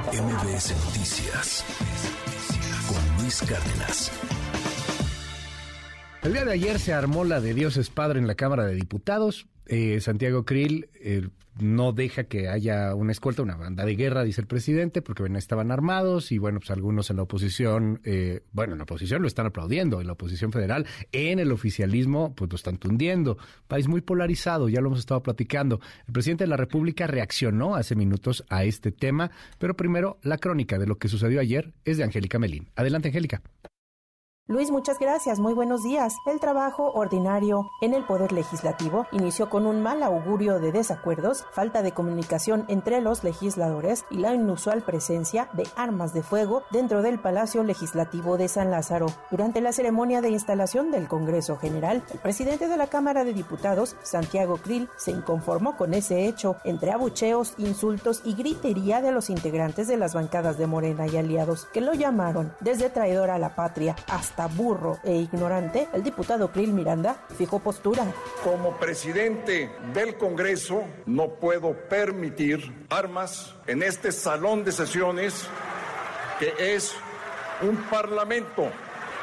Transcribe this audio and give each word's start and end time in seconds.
MBS 0.00 0.74
Noticias 0.86 1.64
con 2.88 3.22
Luis 3.22 3.42
Cárdenas. 3.42 4.10
El 6.22 6.32
día 6.32 6.46
de 6.46 6.52
ayer 6.52 6.78
se 6.78 6.94
armó 6.94 7.24
la 7.24 7.42
de 7.42 7.52
Dios 7.52 7.76
es 7.76 7.90
Padre 7.90 8.18
en 8.18 8.26
la 8.26 8.34
Cámara 8.34 8.64
de 8.64 8.74
Diputados. 8.74 9.46
Eh, 9.66 10.00
Santiago 10.00 10.44
Krill 10.44 10.88
eh, 10.94 11.28
no 11.60 11.92
deja 11.92 12.24
que 12.24 12.48
haya 12.48 12.94
una 12.94 13.12
escolta, 13.12 13.42
una 13.42 13.56
banda 13.56 13.84
de 13.84 13.94
guerra, 13.94 14.24
dice 14.24 14.40
el 14.40 14.46
presidente, 14.46 15.02
porque 15.02 15.22
bueno, 15.22 15.38
estaban 15.38 15.70
armados 15.70 16.32
y 16.32 16.38
bueno, 16.38 16.60
pues 16.60 16.70
algunos 16.70 17.10
en 17.10 17.16
la 17.16 17.22
oposición, 17.22 18.00
eh, 18.04 18.40
bueno, 18.52 18.72
en 18.72 18.78
la 18.78 18.84
oposición 18.84 19.22
lo 19.22 19.28
están 19.28 19.46
aplaudiendo, 19.46 20.00
en 20.00 20.06
la 20.06 20.14
oposición 20.14 20.52
federal, 20.52 20.86
en 21.12 21.38
el 21.38 21.52
oficialismo, 21.52 22.34
pues 22.34 22.50
lo 22.50 22.56
están 22.56 22.78
tundiendo. 22.78 23.38
País 23.68 23.88
muy 23.88 24.00
polarizado, 24.00 24.68
ya 24.68 24.80
lo 24.80 24.88
hemos 24.88 25.00
estado 25.00 25.22
platicando. 25.22 25.80
El 26.06 26.12
presidente 26.12 26.44
de 26.44 26.48
la 26.48 26.56
República 26.56 27.06
reaccionó 27.06 27.74
hace 27.74 27.94
minutos 27.94 28.44
a 28.48 28.64
este 28.64 28.92
tema, 28.92 29.30
pero 29.58 29.76
primero 29.76 30.18
la 30.22 30.38
crónica 30.38 30.78
de 30.78 30.86
lo 30.86 30.96
que 30.98 31.08
sucedió 31.08 31.40
ayer 31.40 31.72
es 31.84 31.98
de 31.98 32.04
Angélica 32.04 32.38
Melín. 32.38 32.70
Adelante, 32.76 33.08
Angélica. 33.08 33.42
Luis, 34.48 34.72
muchas 34.72 34.98
gracias. 34.98 35.38
Muy 35.38 35.54
buenos 35.54 35.84
días. 35.84 36.16
El 36.26 36.40
trabajo 36.40 36.90
ordinario 36.94 37.70
en 37.80 37.94
el 37.94 38.04
Poder 38.04 38.32
Legislativo 38.32 39.06
inició 39.12 39.48
con 39.48 39.66
un 39.66 39.80
mal 39.80 40.02
augurio 40.02 40.58
de 40.58 40.72
desacuerdos, 40.72 41.46
falta 41.52 41.80
de 41.80 41.92
comunicación 41.92 42.64
entre 42.66 43.00
los 43.00 43.22
legisladores 43.22 44.04
y 44.10 44.16
la 44.16 44.34
inusual 44.34 44.82
presencia 44.82 45.48
de 45.52 45.62
armas 45.76 46.12
de 46.12 46.24
fuego 46.24 46.64
dentro 46.72 47.02
del 47.02 47.20
Palacio 47.20 47.62
Legislativo 47.62 48.36
de 48.36 48.48
San 48.48 48.72
Lázaro. 48.72 49.06
Durante 49.30 49.60
la 49.60 49.72
ceremonia 49.72 50.20
de 50.20 50.30
instalación 50.30 50.90
del 50.90 51.06
Congreso 51.06 51.56
General, 51.56 52.02
el 52.12 52.18
presidente 52.18 52.66
de 52.66 52.76
la 52.76 52.88
Cámara 52.88 53.22
de 53.22 53.34
Diputados, 53.34 53.94
Santiago 54.02 54.56
Krill, 54.56 54.88
se 54.96 55.12
inconformó 55.12 55.76
con 55.76 55.94
ese 55.94 56.26
hecho, 56.26 56.56
entre 56.64 56.90
abucheos, 56.90 57.54
insultos 57.58 58.22
y 58.24 58.34
gritería 58.34 59.00
de 59.00 59.12
los 59.12 59.30
integrantes 59.30 59.86
de 59.86 59.98
las 59.98 60.14
bancadas 60.14 60.58
de 60.58 60.66
Morena 60.66 61.06
y 61.06 61.16
aliados, 61.16 61.66
que 61.66 61.80
lo 61.80 61.94
llamaron 61.94 62.52
desde 62.58 62.90
traidor 62.90 63.30
a 63.30 63.38
la 63.38 63.54
patria 63.54 63.94
hasta 64.08 64.31
burro 64.56 64.98
e 65.04 65.14
ignorante, 65.14 65.88
el 65.92 66.02
diputado 66.02 66.50
Krill 66.50 66.72
Miranda 66.72 67.24
fijó 67.36 67.58
postura. 67.58 68.04
Como 68.42 68.76
presidente 68.78 69.70
del 69.92 70.16
Congreso 70.16 70.84
no 71.06 71.28
puedo 71.34 71.74
permitir 71.88 72.86
armas 72.90 73.54
en 73.66 73.82
este 73.82 74.12
salón 74.12 74.64
de 74.64 74.72
sesiones 74.72 75.46
que 76.38 76.74
es 76.74 76.94
un 77.62 77.76
parlamento, 77.84 78.68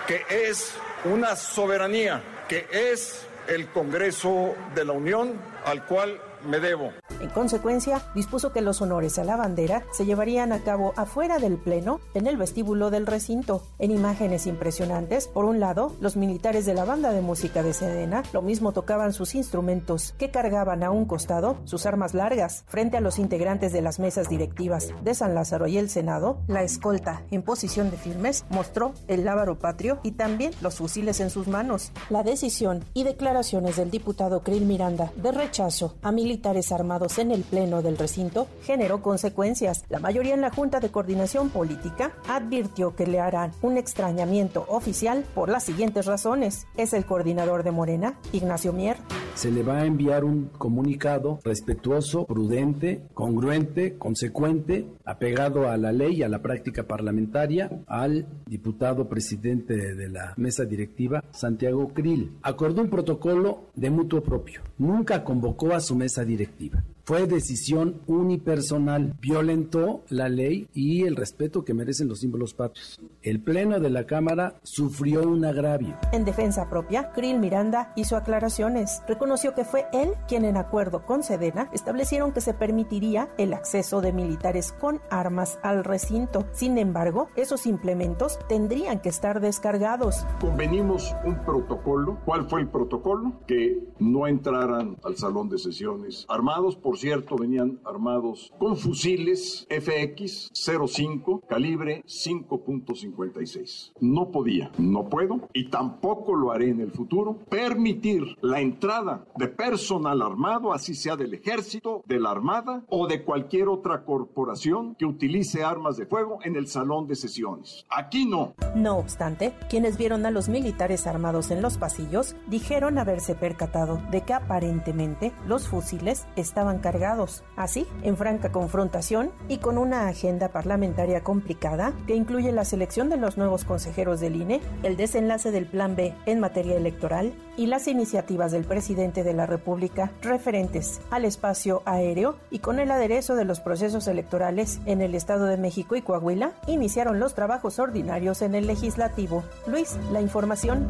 que 0.08 0.24
es 0.30 0.74
una 1.06 1.36
soberanía, 1.36 2.22
que 2.48 2.68
es 2.72 3.26
el 3.48 3.68
Congreso 3.70 4.56
de 4.76 4.86
la 4.86 4.94
Unión 4.94 5.34
al 5.66 5.86
cual 5.86 6.22
me 6.46 6.60
debo. 6.60 6.92
En 7.22 7.30
consecuencia, 7.30 8.02
dispuso 8.16 8.52
que 8.52 8.62
los 8.62 8.82
honores 8.82 9.20
a 9.20 9.24
la 9.24 9.36
bandera 9.36 9.84
se 9.92 10.06
llevarían 10.06 10.54
a 10.54 10.60
cabo 10.60 10.94
afuera 10.96 11.38
del 11.38 11.58
Pleno, 11.58 12.00
en 12.14 12.28
el 12.28 12.38
vestíbulo 12.38 12.90
del 12.90 13.06
recinto. 13.06 13.64
En 13.78 13.92
imágenes 13.92 14.48
impresionantes, 14.48 15.28
por 15.28 15.46
un 15.46 15.60
lado, 15.60 15.96
los 16.00 16.16
militares 16.16 16.66
de 16.66 16.74
la 16.74 16.86
banda 16.86 17.12
de 17.12 17.22
música 17.22 17.62
de 17.62 17.74
Sedena 17.74 18.24
lo 18.32 18.42
mismo 18.42 18.72
tocaban 18.72 19.12
sus 19.12 19.36
instrumentos, 19.36 20.14
que 20.18 20.32
cargaban 20.32 20.84
a 20.84 20.92
un 20.92 21.06
costado 21.06 21.58
sus 21.66 21.86
armas 21.86 22.14
largas. 22.14 22.64
Frente 22.68 22.98
a 22.98 23.02
los 23.02 23.20
integrantes 23.20 23.74
de 23.74 23.82
las 23.82 24.00
mesas 24.00 24.30
directivas 24.30 24.94
de 25.04 25.14
San 25.14 25.36
Lázaro 25.36 25.68
y 25.68 25.78
el 25.78 25.90
Senado, 25.90 26.40
la 26.48 26.64
escolta, 26.64 27.24
en 27.32 27.42
posición 27.42 27.92
de 27.92 27.98
firmes, 27.98 28.46
mostró 28.50 28.94
el 29.08 29.26
lábaro 29.26 29.60
patrio 29.60 30.00
y 30.04 30.12
también 30.12 30.54
los 30.62 30.76
fusiles 30.76 31.20
en 31.20 31.30
sus 31.30 31.48
manos. 31.48 31.92
La 32.10 32.24
decisión 32.24 32.86
y 32.94 33.04
declaraciones 33.04 33.76
del 33.76 33.92
diputado 33.92 34.42
Krill 34.42 34.66
Miranda 34.66 35.12
de 35.16 35.32
rechazo 35.32 35.96
a 36.02 36.12
militares 36.12 36.29
armados 36.72 37.18
en 37.18 37.32
el 37.32 37.44
pleno 37.44 37.82
del 37.82 37.98
recinto 37.98 38.48
generó 38.64 39.02
consecuencias. 39.02 39.84
La 39.90 40.00
mayoría 40.00 40.34
en 40.34 40.42
la 40.42 40.52
Junta 40.52 40.80
de 40.80 40.92
Coordinación 40.92 41.50
Política 41.50 42.12
advirtió 42.28 42.96
que 42.96 43.08
le 43.08 43.20
harán 43.20 43.52
un 43.62 43.78
extrañamiento 43.78 44.66
oficial 44.68 45.26
por 45.34 45.50
las 45.50 45.64
siguientes 45.64 46.06
razones. 46.06 46.68
Es 46.78 46.94
el 46.94 47.06
coordinador 47.06 47.64
de 47.64 47.72
Morena, 47.72 48.14
Ignacio 48.32 48.74
Mier. 48.74 48.98
Se 49.40 49.50
le 49.50 49.64
va 49.64 49.78
a 49.78 49.86
enviar 49.86 50.26
un 50.26 50.50
comunicado 50.50 51.40
respetuoso, 51.46 52.26
prudente, 52.26 53.06
congruente, 53.14 53.98
consecuente, 53.98 54.86
apegado 55.06 55.70
a 55.70 55.78
la 55.78 55.94
ley 55.94 56.18
y 56.18 56.24
a 56.24 56.28
la 56.28 56.42
práctica 56.42 56.84
parlamentaria 56.84 57.70
al 57.88 58.28
diputado 58.46 59.08
presidente 59.08 59.96
de 59.96 60.10
la 60.10 60.34
mesa 60.36 60.66
directiva, 60.66 61.24
Santiago 61.32 61.88
Krill. 61.94 62.34
Acordó 62.42 62.82
un 62.82 62.90
protocolo 62.90 63.70
de 63.76 63.90
mutuo 63.90 64.22
propio. 64.22 64.60
Nunca 64.78 65.24
convocó 65.24 65.74
a 65.74 65.80
su 65.80 65.96
mesa 65.96 66.26
directiva. 66.26 66.84
Fue 67.10 67.26
decisión 67.26 68.02
unipersonal, 68.06 69.16
violentó 69.20 70.04
la 70.10 70.30
ley 70.30 70.70
y 70.76 71.06
el 71.06 71.16
respeto 71.16 71.66
que 71.66 71.74
merecen 71.74 72.08
los 72.08 72.20
símbolos 72.20 72.54
patrios. 72.54 73.02
El 73.24 73.42
Pleno 73.42 73.80
de 73.80 73.90
la 73.90 74.06
Cámara 74.06 74.60
sufrió 74.62 75.24
un 75.24 75.44
agravio. 75.44 75.98
En 76.12 76.24
defensa 76.24 76.70
propia, 76.70 77.12
Krill 77.12 77.40
Miranda 77.40 77.94
hizo 77.96 78.16
aclaraciones. 78.16 79.02
Reconoció 79.08 79.56
que 79.56 79.66
fue 79.66 79.88
él 79.92 80.12
quien, 80.28 80.46
en 80.46 80.56
acuerdo 80.56 81.04
con 81.08 81.24
Sedena, 81.24 81.72
establecieron 81.74 82.32
que 82.32 82.42
se 82.42 82.54
permitiría 82.54 83.30
el 83.40 83.54
acceso 83.54 84.02
de 84.02 84.14
militares 84.14 84.72
con 84.72 85.02
armas 85.10 85.58
al 85.64 85.84
recinto. 85.84 86.46
Sin 86.52 86.78
embargo, 86.78 87.30
esos 87.36 87.66
implementos 87.66 88.38
tendrían 88.48 89.02
que 89.02 89.10
estar 89.10 89.42
descargados. 89.42 90.28
Convenimos 90.40 91.16
un 91.26 91.44
protocolo. 91.44 92.20
¿Cuál 92.24 92.48
fue 92.48 92.62
el 92.62 92.68
protocolo? 92.68 93.34
Que 93.48 93.80
no 93.98 94.28
entraran 94.28 94.96
al 95.04 95.18
salón 95.18 95.50
de 95.50 95.58
sesiones 95.58 96.28
armados 96.30 96.76
por 96.76 96.99
cierto, 97.00 97.38
venían 97.38 97.80
armados 97.86 98.52
con 98.60 98.78
fusiles 98.78 99.68
FX-05 99.70 101.48
calibre 101.48 102.04
5.56. 102.06 103.94
No 104.02 104.32
podía, 104.32 104.72
no 104.78 105.10
puedo 105.10 105.50
y 105.54 105.70
tampoco 105.70 106.36
lo 106.36 106.52
haré 106.52 106.70
en 106.70 106.82
el 106.82 106.92
futuro 106.92 107.38
permitir 107.50 108.24
la 108.42 108.60
entrada 108.60 109.26
de 109.38 109.48
personal 109.48 110.22
armado, 110.22 110.74
así 110.74 110.94
sea 110.94 111.16
del 111.16 111.34
ejército, 111.34 112.04
de 112.06 112.20
la 112.20 112.32
armada 112.32 112.84
o 112.90 113.08
de 113.08 113.24
cualquier 113.24 113.70
otra 113.70 114.04
corporación 114.04 114.96
que 114.96 115.06
utilice 115.06 115.64
armas 115.64 115.98
de 115.98 116.06
fuego 116.06 116.40
en 116.44 116.56
el 116.56 116.68
salón 116.68 117.08
de 117.08 117.16
sesiones. 117.16 117.86
Aquí 117.90 118.26
no. 118.26 118.54
No 118.76 118.98
obstante, 118.98 119.54
quienes 119.70 119.98
vieron 119.98 120.26
a 120.26 120.32
los 120.32 120.50
militares 120.50 121.08
armados 121.08 121.52
en 121.52 121.62
los 121.62 121.78
pasillos 121.78 122.36
dijeron 122.48 122.98
haberse 122.98 123.36
percatado 123.36 124.02
de 124.12 124.22
que 124.22 124.34
aparentemente 124.34 125.32
los 125.48 125.68
fusiles 125.68 126.28
estaban 126.36 126.79
cargados. 126.80 127.44
Así, 127.56 127.88
en 128.04 128.18
franca 128.18 128.52
confrontación 128.52 129.32
y 129.48 129.58
con 129.58 129.78
una 129.78 130.08
agenda 130.08 130.50
parlamentaria 130.50 131.22
complicada 131.22 131.94
que 132.08 132.16
incluye 132.16 132.52
la 132.52 132.66
selección 132.66 133.10
de 133.10 133.18
los 133.18 133.38
nuevos 133.38 133.66
consejeros 133.66 134.20
del 134.20 134.36
INE, 134.36 134.62
el 134.84 134.98
desenlace 134.98 135.52
del 135.52 135.66
Plan 135.66 135.96
B 135.96 136.14
en 136.26 136.40
materia 136.40 136.76
electoral 136.76 137.34
y 137.58 137.68
las 137.68 137.88
iniciativas 137.88 138.52
del 138.52 138.64
presidente 138.64 139.24
de 139.24 139.34
la 139.34 139.46
República 139.46 140.12
referentes 140.22 141.02
al 141.12 141.26
espacio 141.26 141.82
aéreo 141.86 142.38
y 142.50 142.60
con 142.60 142.80
el 142.80 142.92
aderezo 142.92 143.36
de 143.36 143.46
los 143.46 143.60
procesos 143.60 144.08
electorales 144.08 144.80
en 144.86 145.02
el 145.02 145.16
Estado 145.16 145.46
de 145.46 145.58
México 145.58 145.96
y 145.96 146.02
Coahuila, 146.02 146.54
iniciaron 146.68 147.20
los 147.20 147.36
trabajos 147.36 147.80
ordinarios 147.80 148.42
en 148.42 148.56
el 148.56 148.68
legislativo. 148.68 149.44
Luis, 149.68 149.98
la 150.12 150.22
información. 150.22 150.88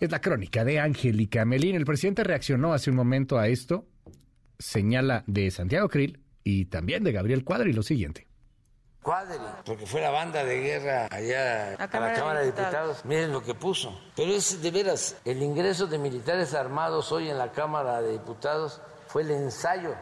Es 0.00 0.10
la 0.10 0.20
crónica 0.20 0.64
de 0.64 0.80
Angélica 0.80 1.44
Melín. 1.44 1.76
El 1.76 1.84
presidente 1.84 2.24
reaccionó 2.24 2.72
hace 2.72 2.90
un 2.90 2.96
momento 2.96 3.38
a 3.38 3.48
esto 3.48 3.86
señala 4.58 5.24
de 5.26 5.50
Santiago 5.50 5.88
Krill 5.88 6.20
y 6.42 6.66
también 6.66 7.04
de 7.04 7.12
Gabriel 7.12 7.44
Cuadri 7.44 7.72
lo 7.72 7.82
siguiente. 7.82 8.26
Cuadri, 9.02 9.38
porque 9.66 9.84
fue 9.86 10.00
la 10.00 10.10
banda 10.10 10.44
de 10.44 10.60
guerra 10.60 11.08
allá 11.10 11.74
a 11.74 11.78
la 11.78 11.88
Cámara 11.88 12.40
de 12.40 12.46
Diputados. 12.46 13.04
Miren 13.04 13.32
lo 13.32 13.42
que 13.42 13.54
puso. 13.54 14.00
Pero 14.16 14.32
es 14.32 14.62
de 14.62 14.70
veras, 14.70 15.16
el 15.26 15.42
ingreso 15.42 15.86
de 15.86 15.98
militares 15.98 16.54
armados 16.54 17.12
hoy 17.12 17.28
en 17.28 17.36
la 17.36 17.52
Cámara 17.52 18.00
de 18.00 18.12
Diputados 18.12 18.80
fue 19.08 19.22
el 19.22 19.30
ensayo 19.30 19.94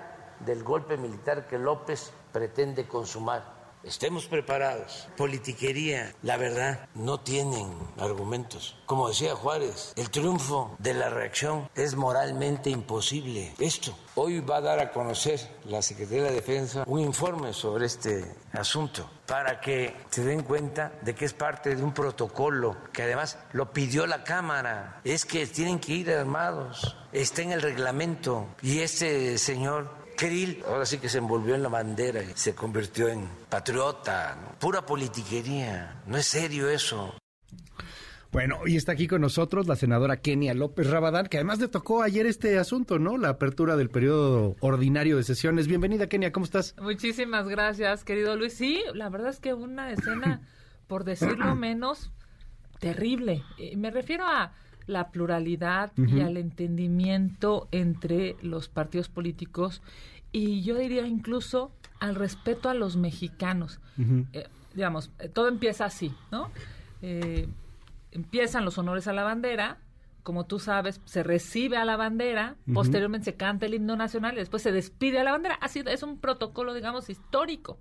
del 0.46 0.62
golpe 0.62 0.96
militar 0.96 1.48
que 1.48 1.58
López 1.58 2.12
pretende 2.32 2.86
consumar 2.86 3.51
estemos 3.84 4.26
preparados. 4.26 5.08
Politiquería, 5.16 6.14
la 6.22 6.36
verdad, 6.36 6.88
no 6.94 7.20
tienen 7.20 7.68
argumentos. 7.98 8.76
Como 8.86 9.08
decía 9.08 9.34
Juárez, 9.34 9.92
el 9.96 10.10
triunfo 10.10 10.76
de 10.78 10.94
la 10.94 11.10
reacción 11.10 11.68
es 11.74 11.94
moralmente 11.94 12.70
imposible. 12.70 13.54
Esto, 13.58 13.96
hoy 14.14 14.40
va 14.40 14.56
a 14.56 14.60
dar 14.60 14.78
a 14.80 14.92
conocer 14.92 15.40
la 15.64 15.82
Secretaría 15.82 16.24
de 16.24 16.32
Defensa 16.32 16.84
un 16.86 17.00
informe 17.00 17.52
sobre 17.52 17.86
este 17.86 18.34
asunto 18.52 19.08
para 19.26 19.60
que 19.60 19.96
se 20.10 20.24
den 20.24 20.42
cuenta 20.42 20.92
de 21.02 21.14
que 21.14 21.24
es 21.24 21.32
parte 21.32 21.74
de 21.74 21.82
un 21.82 21.94
protocolo 21.94 22.76
que 22.92 23.02
además 23.02 23.38
lo 23.52 23.72
pidió 23.72 24.06
la 24.06 24.24
Cámara. 24.24 25.00
Es 25.04 25.24
que 25.24 25.46
tienen 25.46 25.78
que 25.78 25.92
ir 25.92 26.10
armados. 26.10 26.96
Está 27.12 27.42
en 27.42 27.52
el 27.52 27.62
reglamento. 27.62 28.46
Y 28.62 28.80
este 28.80 29.38
señor 29.38 30.01
Krill 30.22 30.62
ahora 30.68 30.86
sí 30.86 30.98
que 30.98 31.08
se 31.08 31.18
envolvió 31.18 31.56
en 31.56 31.64
la 31.64 31.68
bandera 31.68 32.22
y 32.22 32.30
se 32.36 32.54
convirtió 32.54 33.08
en 33.08 33.28
patriota. 33.48 34.54
Pura 34.60 34.86
politiquería. 34.86 36.00
No 36.06 36.16
es 36.16 36.26
serio 36.26 36.68
eso. 36.68 37.16
Bueno, 38.30 38.60
y 38.64 38.76
está 38.76 38.92
aquí 38.92 39.08
con 39.08 39.20
nosotros 39.20 39.66
la 39.66 39.74
senadora 39.74 40.18
Kenia 40.18 40.54
López 40.54 40.88
Rabadán, 40.88 41.26
que 41.26 41.38
además 41.38 41.58
le 41.58 41.66
tocó 41.66 42.04
ayer 42.04 42.26
este 42.26 42.56
asunto, 42.60 43.00
¿no? 43.00 43.18
La 43.18 43.30
apertura 43.30 43.74
del 43.74 43.90
periodo 43.90 44.54
ordinario 44.60 45.16
de 45.16 45.24
sesiones. 45.24 45.66
Bienvenida, 45.66 46.06
Kenia, 46.06 46.30
¿cómo 46.30 46.44
estás? 46.44 46.76
Muchísimas 46.80 47.48
gracias, 47.48 48.04
querido 48.04 48.36
Luis. 48.36 48.54
Sí, 48.54 48.80
la 48.94 49.08
verdad 49.08 49.30
es 49.30 49.40
que 49.40 49.54
una 49.54 49.90
escena, 49.90 50.40
por 50.86 51.02
decirlo 51.02 51.56
menos, 51.56 52.12
terrible. 52.78 53.42
Me 53.76 53.90
refiero 53.90 54.24
a 54.24 54.52
la 54.86 55.10
pluralidad 55.10 55.92
y 55.96 56.20
al 56.20 56.36
entendimiento 56.36 57.68
entre 57.70 58.36
los 58.42 58.68
partidos 58.68 59.08
políticos 59.08 59.82
y 60.32 60.62
yo 60.62 60.76
diría 60.76 61.06
incluso 61.06 61.72
al 62.00 62.14
respeto 62.14 62.68
a 62.68 62.74
los 62.74 62.96
mexicanos. 62.96 63.80
Eh, 64.32 64.48
digamos, 64.74 65.10
eh, 65.18 65.28
todo 65.28 65.48
empieza 65.48 65.84
así, 65.84 66.14
¿no? 66.30 66.50
Eh, 67.02 67.48
empiezan 68.10 68.64
los 68.64 68.78
honores 68.78 69.06
a 69.06 69.12
la 69.12 69.22
bandera, 69.22 69.78
como 70.22 70.46
tú 70.46 70.58
sabes, 70.58 71.00
se 71.04 71.22
recibe 71.22 71.76
a 71.76 71.84
la 71.84 71.96
bandera, 71.96 72.56
posteriormente 72.72 73.24
se 73.26 73.36
canta 73.36 73.66
el 73.66 73.74
himno 73.74 73.96
nacional 73.96 74.34
y 74.34 74.38
después 74.38 74.62
se 74.62 74.70
despide 74.70 75.18
a 75.18 75.24
la 75.24 75.32
bandera. 75.32 75.56
Así 75.60 75.82
es 75.84 76.02
un 76.02 76.18
protocolo, 76.18 76.74
digamos, 76.74 77.10
histórico. 77.10 77.78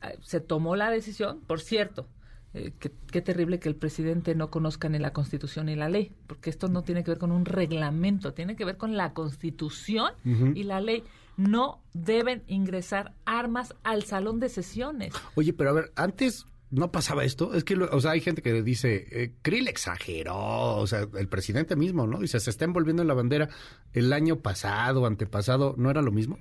Ah, 0.00 0.12
se 0.20 0.40
tomó 0.40 0.76
la 0.76 0.90
decisión, 0.90 1.40
por 1.40 1.60
cierto, 1.60 2.06
eh, 2.54 2.72
qué, 2.78 3.20
terrible 3.20 3.58
que 3.58 3.68
el 3.68 3.76
presidente 3.76 4.34
no 4.34 4.50
conozca 4.50 4.88
ni 4.88 4.98
la 4.98 5.12
Constitución 5.12 5.66
ni 5.66 5.76
la 5.76 5.88
ley, 5.88 6.12
porque 6.26 6.50
esto 6.50 6.68
no 6.68 6.82
tiene 6.82 7.04
que 7.04 7.10
ver 7.10 7.18
con 7.18 7.32
un 7.32 7.44
reglamento, 7.44 8.32
tiene 8.32 8.56
que 8.56 8.64
ver 8.64 8.76
con 8.76 8.96
la 8.96 9.12
Constitución 9.12 10.12
y 10.54 10.62
la 10.62 10.80
ley. 10.80 11.02
No 11.38 11.80
deben 11.94 12.42
ingresar 12.48 13.14
armas 13.24 13.74
al 13.84 14.02
salón 14.02 14.40
de 14.40 14.50
sesiones. 14.50 15.14
Oye, 15.36 15.54
pero 15.54 15.70
a 15.70 15.72
ver, 15.72 15.92
antes 15.94 16.46
no 16.70 16.90
pasaba 16.92 17.24
esto. 17.24 17.54
Es 17.54 17.64
que, 17.64 17.76
o 17.76 18.00
sea, 18.00 18.10
hay 18.10 18.20
gente 18.20 18.42
que 18.42 18.62
dice, 18.62 19.06
eh, 19.10 19.34
Krill 19.42 19.68
exageró, 19.68 20.76
o 20.76 20.86
sea, 20.86 21.06
el 21.16 21.28
presidente 21.28 21.76
mismo, 21.76 22.06
¿no? 22.06 22.18
Dice, 22.18 22.40
se 22.40 22.50
está 22.50 22.64
envolviendo 22.64 23.02
en 23.02 23.08
la 23.08 23.14
bandera. 23.14 23.48
El 23.92 24.12
año 24.12 24.40
pasado, 24.40 25.06
antepasado, 25.06 25.74
¿no 25.78 25.90
era 25.90 26.02
lo 26.02 26.12
mismo? 26.12 26.38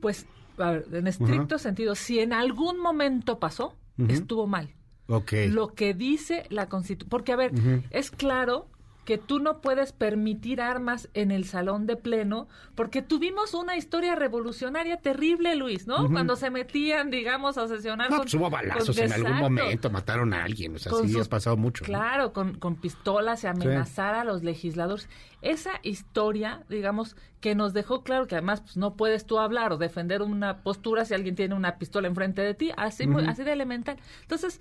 Pues, 0.00 0.26
a 0.58 0.72
ver, 0.72 0.86
en 0.92 1.06
estricto 1.06 1.58
sentido, 1.58 1.94
si 1.94 2.20
en 2.20 2.32
algún 2.32 2.78
momento 2.78 3.40
pasó, 3.40 3.76
estuvo 4.08 4.46
mal. 4.46 4.74
Okay. 5.06 5.48
Lo 5.48 5.74
que 5.74 5.92
dice 5.94 6.44
la 6.50 6.68
Constitución. 6.68 7.08
Porque, 7.10 7.32
a 7.32 7.36
ver, 7.36 7.52
es 7.90 8.10
claro 8.10 8.68
que 9.04 9.18
tú 9.18 9.38
no 9.38 9.60
puedes 9.60 9.92
permitir 9.92 10.60
armas 10.60 11.08
en 11.14 11.30
el 11.30 11.44
salón 11.44 11.86
de 11.86 11.96
pleno, 11.96 12.48
porque 12.74 13.02
tuvimos 13.02 13.54
una 13.54 13.76
historia 13.76 14.14
revolucionaria 14.14 14.96
terrible, 14.96 15.54
Luis, 15.56 15.86
¿no? 15.86 16.10
Cuando 16.10 16.36
se 16.36 16.50
metían, 16.50 17.10
digamos, 17.10 17.58
a 17.58 17.68
sesionar 17.68 18.10
no, 18.10 18.18
pues 18.18 18.34
hubo 18.34 18.50
balazos 18.50 18.96
en 18.98 19.12
algún 19.12 19.36
momento, 19.36 19.90
mataron 19.90 20.32
a 20.32 20.44
alguien, 20.44 20.76
o 20.76 20.78
sea, 20.78 20.92
sí 21.04 21.18
ha 21.18 21.24
pasado 21.24 21.56
mucho. 21.56 21.84
Claro, 21.84 22.32
con, 22.32 22.54
con, 22.58 22.76
pistolas 22.76 23.44
y 23.44 23.46
amenazar 23.46 24.14
a 24.14 24.24
los 24.24 24.42
legisladores. 24.42 25.08
Esa 25.42 25.72
historia, 25.82 26.62
digamos, 26.68 27.16
que 27.40 27.54
nos 27.54 27.74
dejó 27.74 28.02
claro 28.02 28.26
que 28.26 28.36
además 28.36 28.62
pues, 28.62 28.78
no 28.78 28.96
puedes 28.96 29.26
tú 29.26 29.38
hablar 29.38 29.72
o 29.72 29.76
defender 29.76 30.22
una 30.22 30.62
postura 30.62 31.04
si 31.04 31.12
alguien 31.12 31.34
tiene 31.34 31.54
una 31.54 31.78
pistola 31.78 32.08
enfrente 32.08 32.40
de 32.40 32.54
ti, 32.54 32.72
así, 32.76 33.06
así 33.26 33.44
de 33.44 33.52
elemental. 33.52 33.98
Entonces, 34.22 34.60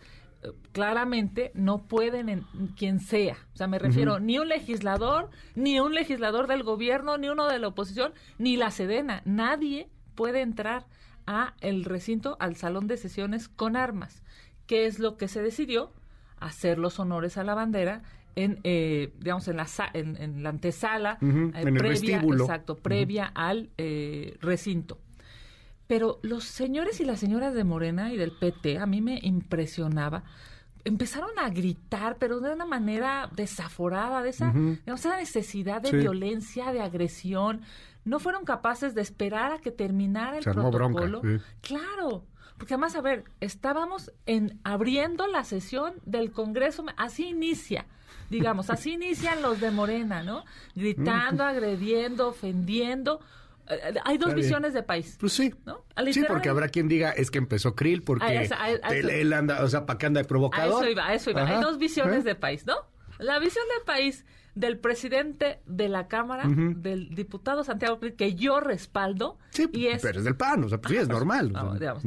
claramente 0.72 1.52
no 1.54 1.88
pueden 1.88 2.30
en 2.30 2.46
quien 2.78 3.00
sea. 3.00 3.38
O 3.54 3.58
sea, 3.58 3.68
me 3.68 3.80
refiero 3.80 4.20
ni 4.20 4.40
un 4.40 4.50
legislador, 4.50 5.30
ni 5.56 5.80
un 5.80 5.94
legislador 5.94 6.48
del 6.48 6.64
gobierno, 6.64 7.18
ni 7.18 7.30
uno 7.30 7.48
de 7.48 7.60
la 7.60 7.68
oposición, 7.68 8.14
ni 8.38 8.58
la 8.58 8.72
Sedena. 8.72 9.22
Nadie 9.26 9.90
puede 10.16 10.42
entrar 10.42 10.86
a 11.26 11.54
el 11.62 11.86
recinto, 11.86 12.38
al 12.40 12.56
salón 12.56 12.88
de 12.88 12.98
sesiones 12.98 13.48
con 13.48 13.76
armas. 13.76 14.24
¿Qué 14.68 14.86
es 14.86 15.00
lo 15.00 15.18
que 15.18 15.28
se 15.28 15.42
decidió? 15.42 15.92
Hacer 16.40 16.78
los 16.78 17.00
honores 17.00 17.38
a 17.38 17.44
la 17.44 17.56
bandera 17.56 18.04
en, 18.36 18.60
eh, 18.64 19.14
digamos, 19.20 19.48
en 19.48 19.58
la, 19.58 19.68
en, 19.94 20.44
la 20.44 20.50
antesala, 20.50 21.18
eh, 21.22 21.52
en 21.54 21.76
previa, 21.76 22.22
exacto, 22.22 22.78
previa 22.78 23.26
al 23.26 23.70
eh, 23.78 24.38
recinto. 24.42 25.00
Pero 25.88 26.20
los 26.22 26.46
señores 26.46 27.00
y 27.00 27.06
las 27.06 27.20
señoras 27.20 27.54
de 27.54 27.64
Morena 27.64 28.14
y 28.14 28.18
del 28.18 28.32
PT, 28.32 28.80
a 28.80 28.86
mí 28.86 29.02
me 29.02 29.20
impresionaba, 29.22 30.24
empezaron 30.86 31.38
a 31.38 31.50
gritar, 31.50 32.18
pero 32.18 32.40
de 32.40 32.54
una 32.54 32.66
manera 32.66 33.30
desaforada, 33.36 34.22
de 34.22 34.30
esa, 34.30 34.54
esa 34.86 35.18
necesidad 35.18 35.82
de 35.82 35.92
violencia, 35.92 36.72
de 36.72 36.82
agresión. 36.82 37.62
No 38.06 38.20
fueron 38.20 38.44
capaces 38.44 38.96
de 38.96 39.02
esperar 39.02 39.52
a 39.54 39.60
que 39.60 39.72
terminara 39.72 40.38
el 40.38 40.44
protocolo. 40.44 41.22
Claro, 41.62 42.26
porque 42.58 42.74
además, 42.74 42.96
a 42.96 43.02
ver, 43.02 43.24
estábamos 43.40 44.12
en 44.26 44.60
abriendo 44.64 45.28
la 45.28 45.44
sesión 45.44 45.94
del 46.06 46.32
Congreso, 46.32 46.86
así 46.98 47.28
inicia, 47.28 47.86
digamos, 48.30 48.70
así 48.70 48.94
inician 48.94 49.42
los 49.42 49.60
de 49.60 49.72
Morena, 49.72 50.24
¿no? 50.24 50.44
Gritando, 50.76 51.44
agrediendo, 51.44 52.28
ofendiendo 52.28 53.20
hay 54.04 54.18
dos 54.18 54.34
visiones 54.34 54.74
de 54.74 54.84
país. 54.84 55.18
Pues 55.20 55.34
sí. 55.34 55.54
Sí, 56.12 56.24
porque 56.28 56.50
habrá 56.50 56.70
quien 56.70 56.88
diga 56.88 57.12
es 57.12 57.32
que 57.32 57.38
empezó 57.38 57.76
Krill 57.76 58.04
porque 58.04 58.50
él, 58.90 59.34
anda, 59.34 59.64
o 59.64 59.68
sea, 59.68 59.86
¿para 59.86 59.98
qué 59.98 60.06
anda 60.06 60.22
de 60.22 60.28
provocador? 60.28 60.84
A 60.84 60.86
eso 60.86 60.92
iba, 60.92 61.08
a 61.08 61.14
eso 61.14 61.32
iba. 61.32 61.48
Hay 61.48 61.62
dos 61.62 61.78
visiones 61.78 62.24
de 62.24 62.36
país, 62.36 62.66
¿no? 62.66 62.76
La 63.20 63.40
visión 63.40 63.64
de 63.78 63.86
país 63.86 64.26
del 64.56 64.78
presidente 64.78 65.62
de 65.66 65.90
la 65.90 66.08
Cámara, 66.08 66.44
del 66.48 67.16
diputado 67.16 67.64
Santiago 67.64 68.00
que 68.00 68.36
yo 68.36 68.60
respaldo. 68.60 69.38
Sí, 69.50 69.68
y 69.72 69.88
es, 69.88 70.02
pero 70.02 70.20
es 70.20 70.26
del 70.26 70.36
PAN, 70.36 70.64
o 70.64 70.70
sea, 70.70 70.80
pues 70.80 70.94
sí, 70.94 70.98
es 71.00 71.08
normal. 71.08 71.54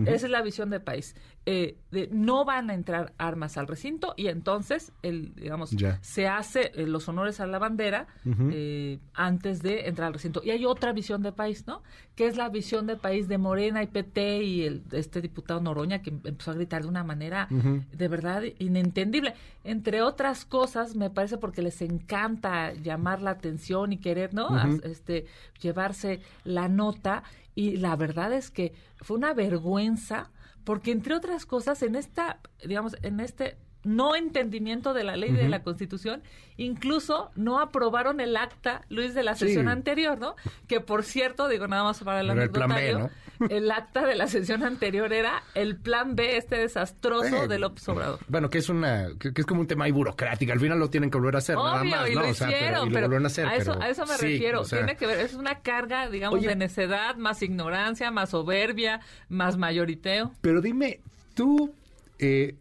Esa 0.07 0.27
es 0.27 0.31
la 0.31 0.43
visión 0.43 0.71
de 0.71 0.81
país. 0.81 1.17
Eh, 1.49 1.79
de, 1.93 2.09
no 2.11 2.45
van 2.45 2.71
a 2.71 2.75
entrar 2.75 3.13
armas 3.19 3.57
al 3.57 3.69
recinto 3.69 4.15
y 4.17 4.27
entonces, 4.27 4.91
el, 5.03 5.33
digamos, 5.37 5.71
se 6.01 6.27
hace 6.27 6.73
eh, 6.75 6.89
los 6.89 7.09
honores 7.09 7.39
a 7.39 7.47
la 7.47 7.61
bandera 7.61 8.09
eh, 8.51 8.99
antes 9.15 9.63
de 9.63 9.87
entrar 9.87 10.09
al 10.09 10.15
recinto. 10.15 10.43
Y 10.43 10.51
hay 10.51 10.65
otra 10.65 10.93
visión 10.93 11.23
de 11.23 11.31
país, 11.31 11.65
¿no? 11.69 11.85
Que 12.17 12.27
es 12.27 12.37
la 12.37 12.49
visión 12.49 12.89
de 12.89 12.97
país 12.97 13.29
de 13.29 13.39
Morena 13.39 13.85
y 13.85 13.87
PT 13.87 14.43
y 14.43 14.65
el, 14.65 14.83
este 14.91 15.21
diputado 15.21 15.61
Noroña 15.61 16.03
que 16.03 16.11
empezó 16.11 16.51
a 16.51 16.55
gritar 16.55 16.83
de 16.83 16.89
una 16.89 17.05
manera 17.05 17.47
de 17.49 18.09
verdad 18.09 18.43
inentendible. 18.59 19.35
Entre 19.63 20.03
otras 20.03 20.45
cosas, 20.47 20.97
me 20.97 21.11
parece 21.11 21.39
porque 21.39 21.63
les 21.63 21.81
encanta 21.81 22.73
llamar 22.73 23.23
la 23.23 23.31
atención 23.31 23.93
y 23.93 23.99
querer, 23.99 24.35
¿no? 24.35 24.49
Este, 24.83 25.27
llevarse 25.61 26.23
la 26.43 26.67
nota. 26.67 27.23
Y 27.55 27.77
la 27.77 27.95
verdad 27.95 28.33
es 28.33 28.51
que 28.51 28.75
fue 29.01 29.17
una 29.17 29.33
vergüenza 29.33 30.31
porque 30.67 30.91
entre 30.91 31.15
otras 31.15 31.47
cosas 31.47 31.81
en 31.85 31.95
esta, 31.95 32.41
digamos, 32.67 32.97
en 33.03 33.21
este 33.21 33.57
no 33.87 34.17
entendimiento 34.17 34.93
de 34.93 35.05
la 35.05 35.17
ley 35.17 35.31
de 35.31 35.49
la 35.49 35.63
Constitución, 35.63 36.23
incluso 36.57 37.31
no 37.37 37.61
aprobaron 37.61 38.21
el 38.21 38.37
acta, 38.37 38.83
Luis, 38.89 39.15
de 39.15 39.23
la 39.23 39.37
sesión 39.37 39.69
anterior, 39.69 40.19
¿no? 40.19 40.35
Que 40.67 40.81
por 40.81 41.05
cierto, 41.05 41.49
digo 41.49 41.69
nada 41.69 41.85
más 41.85 42.03
para 42.03 42.21
el 42.21 42.31
anecdotario, 42.31 43.11
el, 43.49 43.71
acta 43.71 44.05
de 44.05 44.17
la 44.17 44.27
sesión 44.27 44.65
anterior 44.65 45.13
era 45.13 45.43
el 45.55 45.77
plan 45.77 46.17
B, 46.17 46.37
este 46.37 46.57
desastroso 46.57 47.47
del 47.47 47.65
Obrador. 47.65 48.19
Bueno, 48.27 48.51
que 48.51 48.59
es 48.59 48.69
una, 48.69 49.09
que, 49.21 49.31
es 49.35 49.47
como 49.47 49.61
un 49.61 49.67
tema 49.69 49.85
ahí 49.85 49.93
burocrático, 49.93 50.53
al 50.53 50.61
final 50.61 50.81
lo 50.81 50.91
tienen 50.91 51.09
que 51.09 51.19
volver 51.19 51.37
a 51.37 51.39
hacer, 51.39 51.57
nada 51.57 51.85
más, 51.85 52.11
y 52.11 52.15
¿no? 52.15 52.23
Lo 52.23 52.31
hicieron, 52.31 52.93
pero, 52.93 53.17
a, 53.17 53.27
hacer, 53.27 53.47
a, 53.47 53.57
eso, 53.57 53.81
a 53.81 53.89
eso 53.89 54.05
me 54.05 54.17
refiero, 54.17 54.63
tiene 54.65 54.97
que 54.97 55.07
ver, 55.07 55.21
es 55.21 55.35
una 55.35 55.61
carga, 55.61 56.11
digamos, 56.11 56.43
de 56.43 56.57
necedad, 56.57 57.15
más 57.17 57.41
ignorancia, 57.43 58.11
más 58.11 58.31
soberbia, 58.31 59.01
más 59.29 59.57
mayoriteo. 59.57 60.33
Pero 60.41 60.61
dime, 60.61 61.01
tú... 61.35 61.73
Eh, 62.19 62.57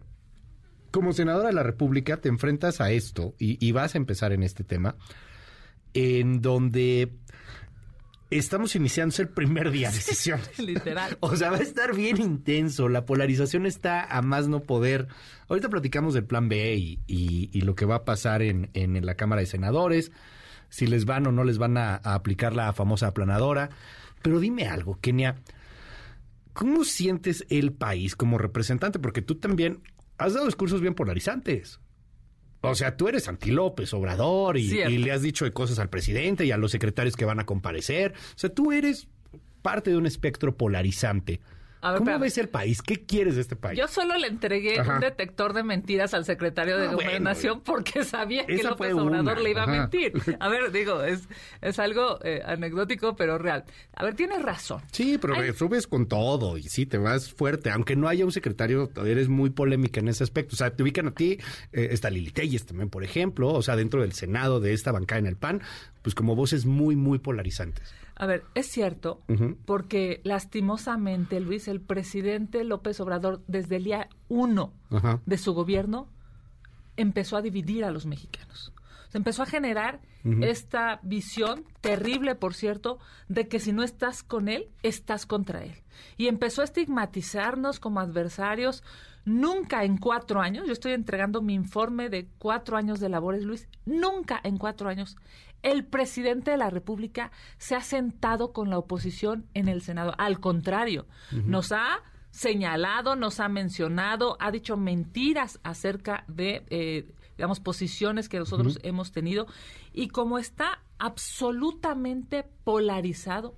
como 0.95 1.11
senadora 1.11 1.49
de 1.49 1.53
la 1.53 1.61
República 1.61 2.15
te 2.21 2.29
enfrentas 2.29 2.79
a 2.79 2.89
esto 2.89 3.35
y, 3.37 3.69
vas 3.73 3.95
a 3.95 3.97
empezar 3.97 4.31
en 4.31 4.43
este 4.43 4.63
tema, 4.63 4.95
en 5.93 6.41
donde 6.41 7.11
estamos 8.29 8.77
iniciando 8.77 9.13
el 9.19 9.27
primer 9.27 9.71
día 9.71 9.91
de 9.91 9.99
sesión. 9.99 10.39
Literal. 10.57 11.17
O 11.19 11.35
sea, 11.35 11.51
va 11.51 11.57
a 11.57 11.61
estar 11.63 11.93
bien 11.93 12.21
intenso. 12.21 12.87
La 12.87 13.05
polarización 13.05 13.65
está 13.65 14.05
a 14.05 14.21
más 14.21 14.47
no 14.47 14.61
poder. 14.61 15.09
Ahorita 15.49 15.67
platicamos 15.67 16.13
del 16.13 16.23
plan 16.23 16.47
B 16.47 16.97
y, 17.07 17.59
lo 17.59 17.75
que 17.75 17.83
va 17.83 17.95
a 17.95 18.05
pasar 18.05 18.41
en, 18.41 18.69
la 19.05 19.15
Cámara 19.15 19.41
de 19.41 19.47
Senadores, 19.47 20.13
si 20.69 20.87
les 20.87 21.03
van 21.03 21.27
o 21.27 21.33
no 21.33 21.43
les 21.43 21.57
van 21.57 21.75
a, 21.75 21.95
a 21.95 22.13
aplicar 22.13 22.55
la 22.55 22.71
famosa 22.71 23.07
aplanadora. 23.07 23.69
Pero 24.21 24.39
dime 24.39 24.67
algo, 24.67 24.97
Kenia. 25.01 25.41
¿Cómo 26.53 26.85
sientes 26.85 27.45
el 27.49 27.73
país 27.73 28.15
como 28.15 28.37
representante? 28.37 28.97
Porque 28.97 29.21
tú 29.21 29.35
también 29.35 29.81
has 30.17 30.33
dado 30.33 30.45
discursos 30.45 30.81
bien 30.81 30.93
polarizantes. 30.93 31.79
O 32.61 32.75
sea, 32.75 32.97
tú 32.97 33.07
eres 33.07 33.27
anti 33.27 33.51
López 33.51 33.93
Obrador 33.93 34.57
y, 34.57 34.67
le 34.67 35.11
has 35.11 35.21
dicho 35.21 35.45
de 35.45 35.51
cosas 35.51 35.77
al 35.79 35.89
presidente 35.89 36.45
y 36.45 36.51
a 36.51 36.57
los 36.57 36.71
secretarios 36.71 37.15
que 37.15 37.25
van 37.25 37.39
a 37.39 37.45
comparecer. 37.45 38.13
O 38.13 38.37
sea, 38.37 38.49
tú 38.49 38.71
eres 38.71 39.07
parte 39.61 39.91
de 39.91 39.97
un 39.97 40.05
espectro 40.05 40.57
polarizante. 40.57 41.41
¿Cómo 41.97 42.19
ves 42.19 42.37
el 42.37 42.49
país? 42.49 42.81
¿Qué 42.81 43.05
quieres 43.05 43.35
de 43.35 43.41
este 43.41 43.55
país? 43.55 43.77
Yo 43.77 43.87
solo 43.87 44.17
le 44.17 44.27
entregué 44.27 44.81
un 44.81 44.99
detector 44.99 45.53
de 45.53 45.63
mentiras 45.63 46.13
al 46.13 46.25
secretario 46.25 46.77
de 46.77 46.87
ah, 46.87 46.93
Gobernación 46.93 47.61
porque 47.61 48.03
sabía 48.03 48.45
que 48.45 48.63
López 48.63 48.93
Obrador 48.93 49.39
le 49.41 49.51
iba 49.51 49.63
a 49.63 49.67
mentir. 49.67 50.13
A 50.39 50.49
ver, 50.49 50.71
digo, 50.71 51.03
es, 51.03 51.27
es 51.61 51.79
algo 51.79 52.19
eh, 52.23 52.41
anecdótico, 52.45 53.15
pero 53.15 53.37
real. 53.37 53.65
A 53.93 54.03
ver, 54.03 54.15
tienes 54.15 54.41
razón. 54.41 54.81
Sí, 54.91 55.17
pero 55.19 55.35
subes 55.53 55.87
con 55.87 56.07
todo 56.07 56.57
y 56.57 56.63
sí, 56.63 56.85
te 56.85 56.97
vas 56.97 57.31
fuerte. 57.31 57.69
Aunque 57.69 57.95
no 57.95 58.07
haya 58.07 58.25
un 58.25 58.31
secretario, 58.31 58.89
eres 59.05 59.29
muy 59.29 59.49
polémica 59.49 59.99
en 59.99 60.07
ese 60.07 60.23
aspecto. 60.23 60.55
O 60.55 60.57
sea, 60.57 60.71
te 60.71 60.83
ubican 60.83 61.07
a 61.07 61.11
ti, 61.11 61.39
eh, 61.71 61.89
está 61.91 62.09
Lili 62.09 62.31
Telles 62.31 62.65
también, 62.65 62.89
por 62.89 63.03
ejemplo, 63.03 63.53
o 63.53 63.61
sea, 63.61 63.75
dentro 63.75 64.01
del 64.01 64.13
Senado 64.13 64.59
de 64.59 64.73
esta 64.73 64.91
bancada 64.91 65.19
en 65.19 65.27
el 65.27 65.35
PAN, 65.35 65.61
pues 66.01 66.15
como 66.15 66.35
voces 66.35 66.65
muy, 66.65 66.95
muy 66.95 67.19
polarizantes. 67.19 67.93
A 68.15 68.25
ver, 68.25 68.45
es 68.55 68.67
cierto, 68.67 69.21
porque 69.65 70.21
lastimosamente, 70.23 71.41
Luis, 71.41 71.67
el 71.67 71.81
presidente 71.81 72.63
López 72.63 72.99
Obrador, 73.01 73.43
desde 73.47 73.75
el 73.75 73.83
día 73.83 74.09
uno 74.29 74.73
de 75.25 75.37
su 75.37 75.53
gobierno, 75.53 76.07
empezó 76.95 77.35
a 77.35 77.41
dividir 77.41 77.83
a 77.83 77.91
los 77.91 78.05
mexicanos. 78.05 78.71
Se 79.09 79.17
empezó 79.17 79.43
a 79.43 79.47
generar 79.47 80.01
esta 80.41 80.99
visión, 81.03 81.65
terrible 81.81 82.35
por 82.35 82.53
cierto, 82.53 82.99
de 83.27 83.47
que 83.47 83.59
si 83.59 83.73
no 83.73 83.83
estás 83.83 84.23
con 84.23 84.47
él, 84.47 84.69
estás 84.81 85.25
contra 85.25 85.63
él. 85.63 85.75
Y 86.17 86.27
empezó 86.27 86.61
a 86.61 86.65
estigmatizarnos 86.65 87.79
como 87.79 87.99
adversarios. 87.99 88.83
Nunca 89.23 89.83
en 89.83 89.97
cuatro 89.97 90.39
años, 90.41 90.67
yo 90.67 90.73
estoy 90.73 90.93
entregando 90.93 91.41
mi 91.41 91.53
informe 91.53 92.09
de 92.09 92.27
cuatro 92.37 92.77
años 92.77 92.99
de 92.99 93.09
labores, 93.09 93.43
Luis, 93.43 93.67
nunca 93.85 94.39
en 94.43 94.57
cuatro 94.57 94.87
años 94.87 95.17
el 95.65 95.83
presidente 95.83 96.51
de 96.51 96.57
la 96.57 96.69
República 96.69 97.31
se 97.57 97.75
ha 97.75 97.81
sentado 97.81 98.53
con 98.53 98.69
la 98.69 98.77
oposición 98.77 99.47
en 99.55 99.67
el 99.67 99.81
Senado. 99.81 100.13
Al 100.19 100.39
contrario, 100.39 101.07
nos 101.31 101.71
ha 101.71 102.03
señalado, 102.29 103.15
nos 103.15 103.39
ha 103.39 103.49
mencionado, 103.49 104.37
ha 104.39 104.51
dicho 104.51 104.77
mentiras 104.77 105.59
acerca 105.63 106.23
de, 106.27 106.63
eh, 106.69 107.11
digamos, 107.35 107.59
posiciones 107.59 108.29
que 108.29 108.37
nosotros 108.37 108.77
hemos 108.83 109.11
tenido. 109.11 109.47
Y 109.91 110.09
como 110.09 110.37
está 110.37 110.83
absolutamente 110.99 112.45
polarizado 112.63 113.55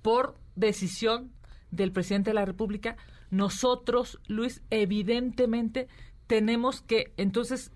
por 0.00 0.38
decisión 0.56 1.30
del 1.70 1.92
presidente 1.92 2.30
de 2.30 2.34
la 2.34 2.46
República, 2.46 2.96
nosotros, 3.28 4.18
Luis, 4.28 4.62
evidentemente 4.70 5.88
tenemos 6.26 6.80
que 6.80 7.12
entonces 7.18 7.70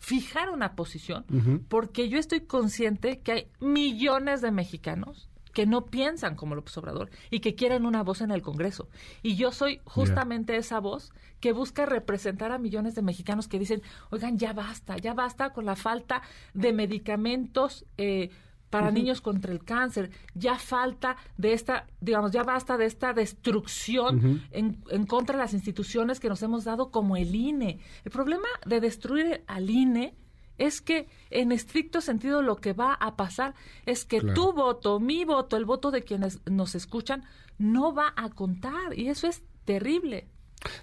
fijar 0.00 0.50
una 0.50 0.74
posición, 0.74 1.24
porque 1.68 2.08
yo 2.08 2.18
estoy 2.18 2.40
consciente 2.40 3.20
que 3.20 3.32
hay 3.32 3.46
millones 3.60 4.40
de 4.40 4.50
mexicanos 4.50 5.28
que 5.52 5.66
no 5.66 5.86
piensan 5.86 6.36
como 6.36 6.54
López 6.54 6.76
Obrador 6.78 7.10
y 7.30 7.40
que 7.40 7.54
quieren 7.54 7.84
una 7.84 8.02
voz 8.02 8.20
en 8.20 8.30
el 8.30 8.40
Congreso. 8.42 8.88
Y 9.22 9.36
yo 9.36 9.52
soy 9.52 9.80
justamente 9.84 10.56
esa 10.56 10.80
voz 10.80 11.12
que 11.40 11.52
busca 11.52 11.86
representar 11.86 12.52
a 12.52 12.58
millones 12.58 12.94
de 12.94 13.02
mexicanos 13.02 13.48
que 13.48 13.58
dicen, 13.58 13.82
oigan, 14.10 14.38
ya 14.38 14.52
basta, 14.52 14.96
ya 14.96 15.12
basta 15.12 15.52
con 15.52 15.66
la 15.66 15.76
falta 15.76 16.22
de 16.54 16.72
medicamentos. 16.72 17.84
Eh, 17.98 18.30
para 18.70 18.90
niños 18.90 19.20
contra 19.20 19.52
el 19.52 19.64
cáncer. 19.64 20.10
Ya 20.34 20.58
falta 20.58 21.16
de 21.36 21.52
esta, 21.52 21.86
digamos, 22.00 22.30
ya 22.30 22.44
basta 22.44 22.78
de 22.78 22.86
esta 22.86 23.12
destrucción 23.12 24.42
en, 24.52 24.82
en, 24.88 25.06
contra 25.06 25.36
de 25.36 25.42
las 25.42 25.52
instituciones 25.52 26.20
que 26.20 26.28
nos 26.28 26.42
hemos 26.42 26.64
dado 26.64 26.90
como 26.90 27.16
el 27.16 27.34
INE. 27.34 27.80
El 28.04 28.10
problema 28.10 28.48
de 28.64 28.80
destruir 28.80 29.42
al 29.46 29.68
INE 29.68 30.14
es 30.56 30.80
que 30.80 31.08
en 31.30 31.52
estricto 31.52 32.00
sentido 32.00 32.42
lo 32.42 32.56
que 32.56 32.74
va 32.74 32.92
a 32.94 33.16
pasar 33.16 33.54
es 33.86 34.04
que 34.04 34.20
tu 34.20 34.52
voto, 34.52 35.00
mi 35.00 35.24
voto, 35.24 35.56
el 35.56 35.64
voto 35.64 35.90
de 35.90 36.02
quienes 36.02 36.40
nos 36.46 36.74
escuchan, 36.74 37.24
no 37.58 37.94
va 37.94 38.12
a 38.14 38.28
contar. 38.28 38.96
Y 38.96 39.08
eso 39.08 39.26
es 39.26 39.42
terrible. 39.64 40.28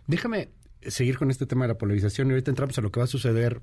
Déjame 0.07 0.49
seguir 0.81 1.17
con 1.17 1.31
este 1.31 1.45
tema 1.45 1.65
de 1.65 1.69
la 1.69 1.77
polarización 1.77 2.27
y 2.27 2.31
ahorita 2.31 2.51
entramos 2.51 2.77
a 2.77 2.81
lo 2.81 2.91
que 2.91 2.99
va 2.99 3.05
a 3.05 3.07
suceder 3.07 3.61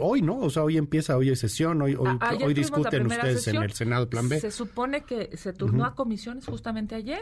hoy, 0.00 0.22
¿no? 0.22 0.38
O 0.38 0.50
sea, 0.50 0.64
hoy 0.64 0.76
empieza, 0.76 1.16
hoy 1.16 1.30
es 1.30 1.40
sesión, 1.40 1.80
hoy, 1.82 1.94
hoy, 1.94 2.18
hoy 2.42 2.54
discuten 2.54 3.06
ustedes 3.06 3.46
en 3.48 3.56
el 3.56 3.72
Senado 3.72 4.08
Plan 4.08 4.28
B. 4.28 4.40
Se 4.40 4.50
supone 4.50 5.04
que 5.04 5.36
se 5.36 5.52
turnó 5.52 5.84
a 5.84 5.94
comisiones 5.94 6.46
justamente 6.46 6.94
ayer 6.94 7.20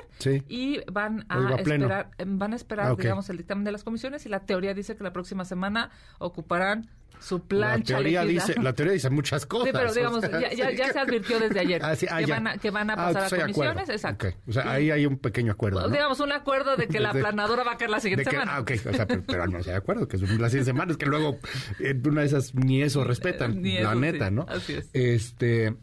y 0.48 0.80
van 0.90 1.26
a, 1.28 1.56
esperar, 1.56 2.10
van 2.24 2.52
a 2.52 2.56
esperar, 2.56 2.92
ah, 2.92 2.96
digamos, 2.96 3.28
el 3.30 3.36
dictamen 3.38 3.64
de 3.64 3.72
las 3.72 3.84
comisiones 3.84 4.26
y 4.26 4.28
la 4.28 4.40
teoría 4.40 4.74
dice 4.74 4.96
que 4.96 5.04
la 5.04 5.12
próxima 5.12 5.44
semana 5.44 5.90
ocuparán 6.18 6.88
su 7.26 7.40
plancha. 7.40 7.94
La 7.94 7.98
teoría, 7.98 8.24
dice, 8.24 8.54
la 8.60 8.72
teoría 8.72 8.92
dice 8.92 9.10
muchas 9.10 9.46
cosas. 9.46 9.66
Sí, 9.66 9.72
pero 9.72 9.92
digamos, 9.92 10.22
ya, 10.22 10.92
se 10.92 10.98
advirtió 10.98 11.40
desde 11.40 11.60
ayer 11.60 11.82
ah, 11.82 11.94
ah, 12.10 12.18
que, 12.20 12.26
van 12.26 12.46
a, 12.46 12.58
que, 12.58 12.70
van 12.70 12.90
a, 12.90 12.96
pasar 12.96 13.34
a 13.34 13.40
comisiones. 13.42 13.88
Exacto. 13.88 14.28
O 14.46 14.52
sea, 14.52 14.70
ahí 14.70 14.90
hay 14.90 15.06
un 15.06 15.18
pequeño 15.18 15.52
acuerdo. 15.52 15.88
Digamos, 15.88 16.20
un 16.20 16.32
acuerdo 16.32 16.76
de 16.76 16.86
que 16.86 17.00
la 17.00 17.12
planadora 17.12 17.64
va 17.64 17.72
a 17.72 17.76
caer 17.76 17.90
la 17.90 18.00
siguiente 18.00 18.30
semana. 18.30 18.56
Ah, 18.56 18.60
ok. 18.60 18.72
O 18.88 18.92
sea, 18.92 19.06
pero, 19.06 19.46
no 19.48 19.62
se 19.62 19.70
de 19.70 19.76
acuerdo, 19.76 20.06
que 20.06 20.16
es 20.16 20.22
la 20.22 20.48
siguiente 20.48 20.64
semana, 20.64 20.92
es 20.92 20.98
que 20.98 21.06
luego 21.06 21.38
eh, 21.80 22.00
una 22.04 22.20
de 22.20 22.26
esas 22.28 22.54
ni 22.54 22.82
eso 22.82 23.02
respetan, 23.02 23.60
la 23.62 23.94
neta, 23.94 24.30
¿no? 24.30 24.46
Así 24.48 24.74
es. 24.74 24.88
Este, 24.92 25.74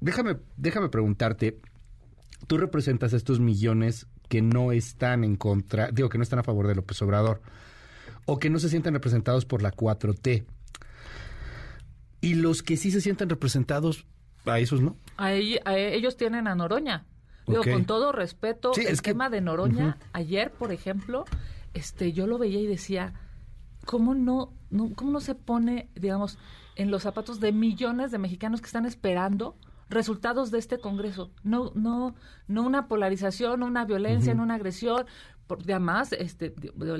déjame, 0.00 0.38
déjame 0.56 0.88
preguntarte, 0.88 1.58
tú 2.46 2.56
representas 2.56 3.12
a 3.12 3.16
estos 3.16 3.40
millones 3.40 4.06
que 4.28 4.42
no 4.42 4.72
están 4.72 5.24
en 5.24 5.36
contra, 5.36 5.90
digo, 5.90 6.08
que 6.08 6.18
no 6.18 6.22
están 6.22 6.38
a 6.38 6.42
favor 6.44 6.66
de 6.66 6.74
López 6.74 7.00
Obrador, 7.02 7.42
o 8.26 8.38
que 8.38 8.50
no 8.50 8.58
se 8.58 8.68
sienten 8.68 8.94
representados 8.94 9.44
por 9.44 9.62
la 9.62 9.72
4T. 9.72 10.44
Y 12.20 12.34
los 12.34 12.62
que 12.62 12.76
sí 12.76 12.90
se 12.90 13.00
sienten 13.00 13.28
representados, 13.28 14.06
a 14.44 14.58
esos 14.58 14.80
no. 14.80 14.96
A, 15.16 15.32
ellos 15.32 16.16
tienen 16.16 16.48
a 16.48 16.54
Noroña. 16.54 17.06
Digo, 17.46 17.62
con 17.64 17.86
todo 17.86 18.12
respeto, 18.12 18.72
el 18.76 18.88
esquema 18.88 19.30
de 19.30 19.40
Noroña, 19.40 19.96
ayer, 20.12 20.50
por 20.50 20.70
ejemplo, 20.70 21.24
este, 21.72 22.12
yo 22.12 22.26
lo 22.26 22.36
veía 22.36 22.60
y 22.60 22.66
decía, 22.66 23.14
¿cómo 23.86 24.14
no, 24.14 24.52
no, 24.70 24.92
cómo 24.94 25.12
no 25.12 25.20
se 25.20 25.34
pone, 25.34 25.88
digamos, 25.94 26.38
en 26.76 26.90
los 26.90 27.04
zapatos 27.04 27.40
de 27.40 27.52
millones 27.52 28.10
de 28.10 28.18
mexicanos 28.18 28.60
que 28.60 28.66
están 28.66 28.84
esperando 28.84 29.56
resultados 29.88 30.50
de 30.50 30.58
este 30.58 30.78
Congreso? 30.78 31.30
No, 31.42 31.72
no, 31.74 32.14
no 32.48 32.62
una 32.64 32.86
polarización, 32.86 33.60
no 33.60 33.66
una 33.66 33.86
violencia, 33.86 34.34
no 34.34 34.42
una 34.42 34.56
agresión. 34.56 35.06
Porque 35.46 35.72
además, 35.72 36.12
este, 36.12 36.54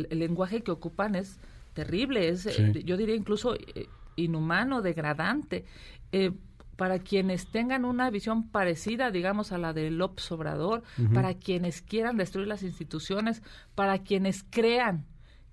el 0.09 0.19
lenguaje 0.19 0.63
que 0.63 0.71
ocupan 0.71 1.15
es 1.15 1.39
terrible, 1.75 2.29
es, 2.29 2.47
eh, 2.47 2.83
yo 2.85 2.97
diría 2.97 3.15
incluso 3.15 3.55
eh, 3.55 3.87
inhumano, 4.19 4.83
degradante. 4.83 5.65
Eh, 6.13 6.33
para 6.77 7.01
quienes 7.01 7.51
tengan 7.51 7.85
una 7.85 8.09
visión 8.09 8.51
parecida, 8.51 9.11
digamos, 9.11 9.51
a 9.51 9.59
la 9.59 9.73
de 9.73 9.91
López 9.91 10.31
Obrador, 10.31 10.85
para 11.13 11.35
quienes 11.35 11.83
quieran 11.83 12.17
destruir 12.17 12.47
las 12.47 12.63
instituciones, 12.63 13.43
para 13.75 13.99
quienes 13.99 14.45
crean 14.49 15.05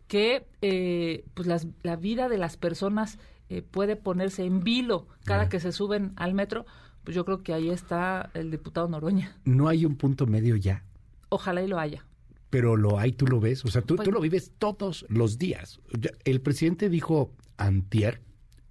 que 0.08 0.46
eh, 0.62 1.26
pues 1.34 1.66
la 1.82 1.96
vida 1.96 2.30
de 2.30 2.38
las 2.38 2.58
personas 2.58 3.18
eh, 3.50 3.62
puede 3.62 3.96
ponerse 3.96 4.44
en 4.44 4.62
vilo 4.62 5.08
cada 5.24 5.50
que 5.50 5.60
se 5.60 5.72
suben 5.72 6.14
al 6.16 6.34
metro, 6.34 6.66
pues 7.04 7.16
yo 7.16 7.26
creo 7.26 7.44
que 7.44 7.54
ahí 7.54 7.70
está 7.70 8.32
el 8.34 8.50
diputado 8.50 8.88
Noroña. 8.88 9.38
¿No 9.46 9.68
hay 9.68 9.86
un 9.86 9.96
punto 9.96 10.26
medio 10.26 10.56
ya? 10.56 10.84
Ojalá 11.30 11.62
y 11.62 11.68
lo 11.68 11.80
haya. 11.80 12.06
Pero 12.50 12.76
lo 12.76 12.98
hay, 12.98 13.12
tú 13.12 13.28
lo 13.28 13.40
ves, 13.40 13.64
o 13.66 13.68
sea, 13.68 13.82
tú, 13.82 13.96
tú 13.96 14.04
pues 14.04 14.08
lo 14.08 14.22
vives 14.22 14.52
todos 14.58 15.06
los 15.10 15.38
días. 15.38 15.80
El 16.24 16.42
presidente 16.42 16.90
dijo 16.90 17.34
antier, 17.58 18.22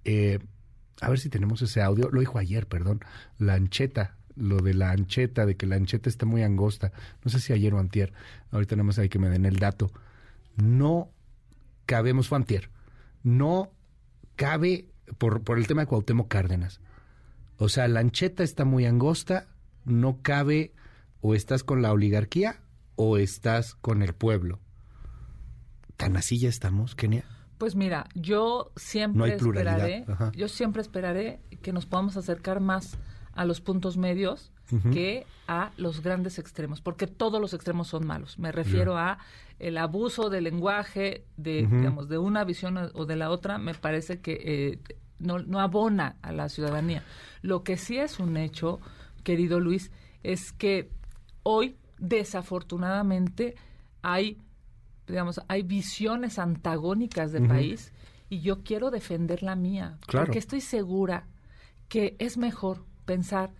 eh, 0.05 0.39
a 1.01 1.09
ver 1.09 1.19
si 1.19 1.29
tenemos 1.29 1.61
ese 1.61 1.81
audio, 1.81 2.09
lo 2.09 2.19
dijo 2.19 2.37
ayer, 2.39 2.67
perdón, 2.67 3.01
la 3.37 3.55
ancheta, 3.55 4.15
lo 4.35 4.57
de 4.57 4.73
la 4.73 4.91
ancheta, 4.91 5.45
de 5.45 5.57
que 5.57 5.65
la 5.65 5.75
ancheta 5.75 6.09
está 6.09 6.25
muy 6.25 6.43
angosta, 6.43 6.91
no 7.23 7.31
sé 7.31 7.39
si 7.39 7.53
ayer 7.53 7.73
o 7.73 7.79
antier, 7.79 8.13
ahorita 8.51 8.75
nada 8.75 8.85
más 8.85 8.99
hay 8.99 9.09
que 9.09 9.19
me 9.19 9.29
den 9.29 9.45
el 9.45 9.57
dato, 9.57 9.91
no 10.55 11.11
cabemos, 11.85 12.27
fue 12.27 12.37
antier, 12.37 12.69
no 13.23 13.71
cabe 14.35 14.87
por, 15.17 15.41
el 15.57 15.67
tema 15.67 15.81
de 15.81 15.87
Cuauhtémoc 15.87 16.27
Cárdenas, 16.27 16.79
o 17.57 17.69
sea, 17.69 17.87
la 17.87 17.99
ancheta 17.99 18.43
está 18.43 18.65
muy 18.65 18.85
angosta, 18.85 19.47
no 19.85 20.21
cabe 20.21 20.73
o 21.21 21.35
estás 21.35 21.63
con 21.63 21.81
la 21.81 21.91
oligarquía 21.91 22.61
o 22.95 23.17
estás 23.17 23.75
con 23.75 24.01
el 24.01 24.13
pueblo. 24.13 24.59
¿Tan 25.95 26.17
así 26.17 26.37
ya 26.37 26.49
estamos, 26.49 26.95
Kenia? 26.95 27.23
Pues 27.57 27.75
mira, 27.75 28.07
yo 28.15 28.71
siempre 28.75 29.35
esperaré, 29.35 30.05
yo 30.33 30.47
siempre 30.47 30.81
esperaré 30.81 31.39
que 31.61 31.71
nos 31.71 31.85
podamos 31.85 32.17
acercar 32.17 32.59
más 32.59 32.97
a 33.33 33.45
los 33.45 33.61
puntos 33.61 33.97
medios 33.97 34.51
que 34.91 35.27
a 35.47 35.71
los 35.77 36.01
grandes 36.01 36.39
extremos, 36.39 36.81
porque 36.81 37.05
todos 37.05 37.39
los 37.39 37.53
extremos 37.53 37.87
son 37.87 38.07
malos. 38.07 38.39
Me 38.39 38.51
refiero 38.51 38.97
a 38.97 39.19
el 39.59 39.77
abuso 39.77 40.29
del 40.29 40.45
lenguaje, 40.45 41.25
de 41.37 41.67
digamos, 41.67 42.09
de 42.09 42.17
una 42.17 42.43
visión 42.43 42.77
o 42.93 43.05
de 43.05 43.15
la 43.15 43.29
otra, 43.29 43.57
me 43.57 43.73
parece 43.73 44.19
que 44.19 44.41
eh, 44.43 44.79
no, 45.19 45.39
no 45.39 45.59
abona 45.59 46.17
a 46.21 46.31
la 46.31 46.49
ciudadanía. 46.49 47.03
Lo 47.41 47.63
que 47.63 47.77
sí 47.77 47.97
es 47.97 48.19
un 48.19 48.37
hecho, 48.37 48.79
querido 49.23 49.59
Luis, 49.59 49.91
es 50.23 50.51
que 50.51 50.89
hoy, 51.43 51.77
desafortunadamente, 51.99 53.55
hay 54.01 54.39
digamos, 55.07 55.41
hay 55.47 55.63
visiones 55.63 56.39
antagónicas 56.39 57.31
del 57.31 57.47
país 57.47 57.91
y 58.29 58.41
yo 58.41 58.63
quiero 58.63 58.91
defender 58.91 59.43
la 59.43 59.55
mía, 59.55 59.97
porque 60.11 60.39
estoy 60.39 60.61
segura 60.61 61.27
que 61.87 62.15
es 62.19 62.37
mejor 62.37 62.83
pensar 63.05 63.51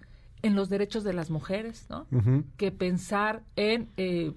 en 0.42 0.56
los 0.56 0.70
derechos 0.70 1.04
de 1.04 1.14
las 1.14 1.30
mujeres, 1.30 1.88
¿no? 1.90 2.08
Que 2.58 2.72
pensar 2.72 3.44
en, 3.56 3.90
eh, 3.98 4.34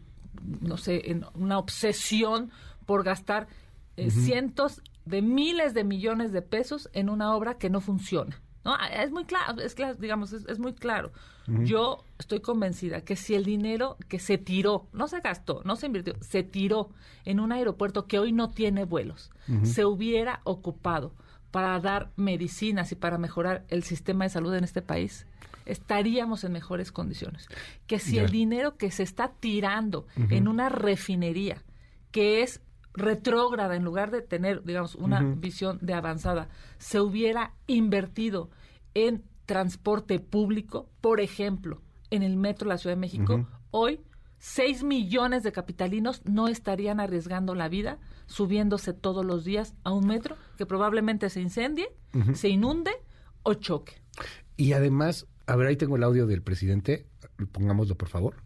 no 0.61 0.77
sé, 0.77 1.11
en 1.11 1.25
una 1.35 1.59
obsesión 1.59 2.51
por 2.87 3.05
gastar 3.05 3.49
eh, 3.97 4.11
cientos 4.11 4.83
de 5.05 5.23
miles 5.23 5.75
de 5.75 5.85
millones 5.85 6.33
de 6.33 6.43
pesos 6.43 6.89
en 6.93 7.09
una 7.09 7.35
obra 7.35 7.59
que 7.59 7.71
no 7.71 7.81
funciona. 7.81 8.41
¿No? 8.65 8.75
Ah, 8.75 8.89
es 8.89 9.11
muy 9.11 9.25
claro, 9.25 9.61
es 9.61 9.75
claro, 9.75 9.95
digamos, 9.95 10.33
es, 10.33 10.59
muy 10.59 10.75
claro. 10.75 11.13
Yo 11.65 12.05
estoy 12.19 12.41
convencida 12.41 13.01
que 13.01 13.17
si 13.17 13.35
el 13.35 13.43
dinero 13.43 13.97
que 14.09 14.19
se 14.19 14.37
tiró, 14.37 14.87
no 14.93 15.09
se 15.09 15.21
gastó, 15.21 15.63
no 15.65 15.77
se 15.77 15.87
invirtió, 15.87 16.15
se 16.21 16.43
tiró 16.43 16.91
en 17.25 17.41
un 17.41 17.53
aeropuerto 17.53 18.07
que 18.07 18.19
hoy 18.19 18.33
no 18.33 18.51
tiene 18.51 18.85
vuelos, 18.85 19.31
se 19.63 19.87
hubiera 19.87 20.43
ocupado 20.45 21.15
para 21.51 21.81
dar 21.81 22.11
medicinas 22.17 22.93
y 22.93 22.97
para 22.97 23.17
mejorar 23.17 23.65
el 23.69 23.83
sistema 23.83 24.25
de 24.25 24.31
salud 24.31 24.55
en 24.55 24.65
este 24.65 24.83
país, 24.83 25.27
estaríamos 25.65 26.45
en 26.45 26.53
mejores 26.53 26.93
condiciones. 26.93 27.49
Que 27.87 27.99
si 27.99 28.19
el 28.19 28.31
dinero 28.31 28.77
que 28.77 28.91
se 28.91 29.03
está 29.03 29.29
tirando 29.29 30.07
en 30.17 30.49
una 30.49 30.69
refinería, 30.69 31.63
que 32.11 32.43
es 32.43 32.61
retrógrada 32.99 33.77
en 33.77 33.85
lugar 33.85 34.11
de 34.11 34.23
tener, 34.23 34.63
digamos, 34.65 34.95
una 34.95 35.21
visión 35.23 35.79
de 35.81 35.95
avanzada, 35.95 36.49
se 36.79 37.01
hubiera 37.01 37.55
invertido 37.67 38.51
en 38.95 39.25
transporte 39.47 40.21
público, 40.21 40.91
por 41.01 41.21
ejemplo, 41.21 41.81
en 42.11 42.23
el 42.23 42.37
metro 42.37 42.67
de 42.67 42.75
la 42.75 42.79
Ciudad 42.79 42.97
de 42.97 43.01
México, 43.01 43.47
hoy 43.71 44.01
6 44.39 44.85
millones 44.85 45.43
de 45.43 45.53
capitalinos 45.53 46.23
no 46.25 46.49
estarían 46.49 47.01
arriesgando 47.01 47.55
la 47.55 47.69
vida 47.69 47.99
subiéndose 48.27 48.93
todos 48.93 49.25
los 49.25 49.45
días 49.45 49.75
a 49.85 49.93
un 49.93 50.07
metro 50.07 50.37
que 50.57 50.67
probablemente 50.67 51.29
se 51.31 51.41
incendie, 51.41 51.89
se 52.35 52.49
inunde 52.49 52.93
o 53.43 53.55
choque. 53.55 54.03
Y 54.57 54.73
además, 54.73 55.27
a 55.47 55.57
ver, 55.57 55.69
ahí 55.69 55.77
tengo 55.77 55.97
el 55.97 56.05
audio 56.05 56.27
del 56.27 56.43
presidente, 56.43 57.07
pongámoslo 57.53 57.97
por 57.97 58.09
favor. 58.09 58.37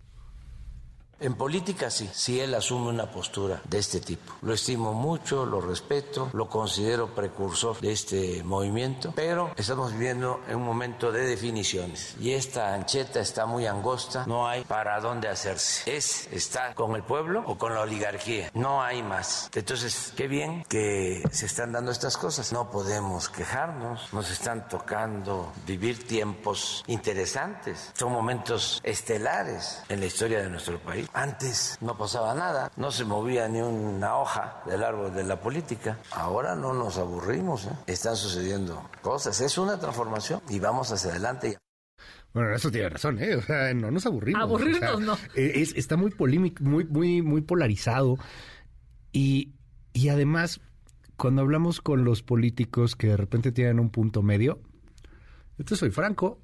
En 1.22 1.34
política 1.34 1.88
sí, 1.88 2.10
si 2.12 2.40
él 2.40 2.52
asume 2.52 2.88
una 2.88 3.08
postura 3.08 3.62
de 3.68 3.78
este 3.78 4.00
tipo. 4.00 4.34
Lo 4.42 4.54
estimo 4.54 4.92
mucho, 4.92 5.46
lo 5.46 5.60
respeto, 5.60 6.28
lo 6.32 6.48
considero 6.48 7.14
precursor 7.14 7.80
de 7.80 7.92
este 7.92 8.42
movimiento, 8.42 9.12
pero 9.14 9.52
estamos 9.56 9.92
viviendo 9.92 10.40
en 10.48 10.56
un 10.56 10.64
momento 10.64 11.12
de 11.12 11.24
definiciones 11.24 12.16
y 12.18 12.32
esta 12.32 12.74
ancheta 12.74 13.20
está 13.20 13.46
muy 13.46 13.66
angosta, 13.66 14.24
no 14.26 14.48
hay 14.48 14.64
para 14.64 14.98
dónde 14.98 15.28
hacerse. 15.28 15.96
Es 15.96 16.26
estar 16.32 16.74
con 16.74 16.96
el 16.96 17.04
pueblo 17.04 17.44
o 17.46 17.56
con 17.56 17.72
la 17.72 17.82
oligarquía, 17.82 18.50
no 18.54 18.82
hay 18.82 19.04
más. 19.04 19.48
Entonces, 19.54 20.12
qué 20.16 20.26
bien 20.26 20.64
que 20.68 21.22
se 21.30 21.46
están 21.46 21.70
dando 21.70 21.92
estas 21.92 22.16
cosas. 22.16 22.52
No 22.52 22.68
podemos 22.68 23.28
quejarnos, 23.28 24.12
nos 24.12 24.28
están 24.28 24.68
tocando 24.68 25.52
vivir 25.68 26.04
tiempos 26.04 26.82
interesantes, 26.88 27.92
son 27.94 28.10
momentos 28.10 28.80
estelares 28.82 29.84
en 29.88 30.00
la 30.00 30.06
historia 30.06 30.42
de 30.42 30.50
nuestro 30.50 30.80
país. 30.80 31.11
Antes 31.14 31.76
no 31.82 31.96
pasaba 31.98 32.34
nada, 32.34 32.72
no 32.76 32.90
se 32.90 33.04
movía 33.04 33.46
ni 33.46 33.60
una 33.60 34.16
hoja 34.16 34.62
del 34.66 34.82
árbol 34.82 35.12
de 35.12 35.24
la 35.24 35.38
política. 35.38 35.98
Ahora 36.10 36.54
no 36.54 36.72
nos 36.72 36.96
aburrimos, 36.96 37.66
¿eh? 37.66 37.70
están 37.86 38.16
sucediendo 38.16 38.88
cosas. 39.02 39.38
Es 39.42 39.58
una 39.58 39.78
transformación 39.78 40.40
y 40.48 40.58
vamos 40.58 40.90
hacia 40.90 41.10
adelante. 41.10 41.58
Bueno, 42.32 42.54
eso 42.54 42.70
tiene 42.70 42.88
razón, 42.88 43.18
¿eh? 43.18 43.36
O 43.36 43.42
sea, 43.42 43.74
no 43.74 43.90
nos 43.90 44.06
aburrimos. 44.06 44.42
Aburrirnos, 44.42 45.00
no. 45.02 45.14
Eh, 45.34 45.52
es, 45.56 45.74
está 45.76 45.98
muy 45.98 46.10
polémico, 46.12 46.64
muy, 46.64 46.84
muy, 46.84 47.20
muy 47.20 47.42
polarizado. 47.42 48.16
Y, 49.12 49.52
y 49.92 50.08
además, 50.08 50.62
cuando 51.18 51.42
hablamos 51.42 51.82
con 51.82 52.04
los 52.04 52.22
políticos 52.22 52.96
que 52.96 53.08
de 53.08 53.18
repente 53.18 53.52
tienen 53.52 53.80
un 53.80 53.90
punto 53.90 54.22
medio, 54.22 54.62
yo 55.58 55.76
soy 55.76 55.90
franco, 55.90 56.40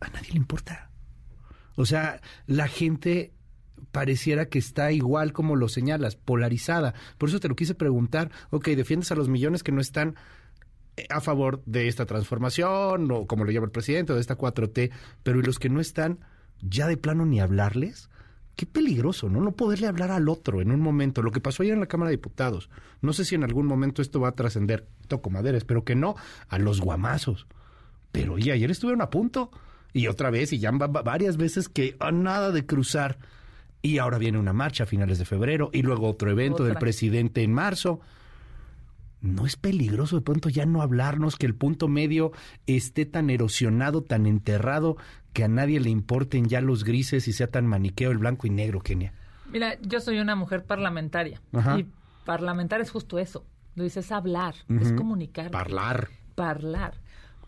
a 0.00 0.08
nadie 0.10 0.30
le 0.30 0.36
importa. 0.36 0.90
O 1.74 1.84
sea, 1.86 2.20
la 2.46 2.68
gente 2.68 3.34
pareciera 3.92 4.46
que 4.46 4.58
está 4.58 4.92
igual 4.92 5.32
como 5.32 5.56
lo 5.56 5.68
señalas, 5.68 6.16
polarizada. 6.16 6.94
Por 7.18 7.28
eso 7.28 7.40
te 7.40 7.48
lo 7.48 7.56
quise 7.56 7.74
preguntar, 7.74 8.30
ok, 8.50 8.68
defiendes 8.68 9.12
a 9.12 9.14
los 9.14 9.28
millones 9.28 9.62
que 9.62 9.72
no 9.72 9.80
están 9.80 10.16
eh, 10.96 11.06
a 11.10 11.20
favor 11.20 11.62
de 11.66 11.88
esta 11.88 12.06
transformación, 12.06 13.10
o 13.10 13.26
como 13.26 13.44
lo 13.44 13.50
llama 13.50 13.66
el 13.66 13.72
presidente, 13.72 14.12
o 14.12 14.14
de 14.16 14.20
esta 14.20 14.36
4T, 14.36 14.90
pero 15.22 15.38
¿y 15.38 15.42
los 15.42 15.58
que 15.58 15.68
no 15.68 15.80
están 15.80 16.20
ya 16.60 16.86
de 16.86 16.96
plano 16.96 17.26
ni 17.26 17.40
hablarles? 17.40 18.10
Qué 18.56 18.66
peligroso, 18.66 19.28
¿no? 19.28 19.40
No 19.40 19.52
poderle 19.52 19.86
hablar 19.86 20.10
al 20.10 20.28
otro 20.28 20.60
en 20.60 20.70
un 20.70 20.80
momento. 20.80 21.22
Lo 21.22 21.30
que 21.30 21.40
pasó 21.40 21.62
ayer 21.62 21.74
en 21.74 21.80
la 21.80 21.86
Cámara 21.86 22.10
de 22.10 22.16
Diputados. 22.16 22.68
No 23.00 23.12
sé 23.12 23.24
si 23.24 23.34
en 23.34 23.44
algún 23.44 23.66
momento 23.66 24.02
esto 24.02 24.20
va 24.20 24.28
a 24.28 24.34
trascender, 24.34 24.86
toco 25.08 25.30
madera, 25.30 25.56
espero 25.56 25.84
que 25.84 25.94
no, 25.94 26.14
a 26.48 26.58
los 26.58 26.80
guamazos. 26.80 27.46
Pero 28.12 28.38
y 28.38 28.50
ayer 28.50 28.70
estuvieron 28.70 29.00
a 29.00 29.08
punto. 29.08 29.50
Y 29.92 30.08
otra 30.08 30.30
vez, 30.30 30.52
y 30.52 30.58
ya 30.58 30.70
varias 30.70 31.36
veces 31.36 31.68
que 31.68 31.96
a 32.00 32.12
nada 32.12 32.50
de 32.50 32.66
cruzar 32.66 33.18
y 33.82 33.98
ahora 33.98 34.18
viene 34.18 34.38
una 34.38 34.52
marcha 34.52 34.84
a 34.84 34.86
finales 34.86 35.18
de 35.18 35.24
febrero 35.24 35.70
y 35.72 35.82
luego 35.82 36.08
otro 36.08 36.30
evento 36.30 36.64
del 36.64 36.76
presidente 36.76 37.42
en 37.42 37.52
marzo. 37.52 38.00
¿No 39.20 39.46
es 39.46 39.56
peligroso 39.56 40.16
de 40.16 40.22
pronto 40.22 40.48
ya 40.48 40.64
no 40.64 40.80
hablarnos 40.80 41.36
que 41.36 41.46
el 41.46 41.54
punto 41.54 41.88
medio 41.88 42.32
esté 42.66 43.04
tan 43.04 43.28
erosionado, 43.28 44.02
tan 44.02 44.26
enterrado, 44.26 44.96
que 45.34 45.44
a 45.44 45.48
nadie 45.48 45.78
le 45.78 45.90
importen 45.90 46.48
ya 46.48 46.60
los 46.60 46.84
grises 46.84 47.28
y 47.28 47.32
sea 47.32 47.46
tan 47.46 47.66
maniqueo 47.66 48.10
el 48.10 48.18
blanco 48.18 48.46
y 48.46 48.50
negro, 48.50 48.80
Kenia? 48.80 49.12
Mira, 49.52 49.78
yo 49.82 50.00
soy 50.00 50.20
una 50.20 50.36
mujer 50.36 50.64
parlamentaria 50.64 51.40
y 51.76 51.86
parlamentar 52.24 52.80
es 52.80 52.90
justo 52.90 53.18
eso. 53.18 53.44
Lo 53.74 53.84
dices 53.84 54.10
hablar, 54.10 54.54
es 54.80 54.92
comunicar. 54.92 55.54
Hablar. 55.54 56.08
Hablar. 56.36 56.94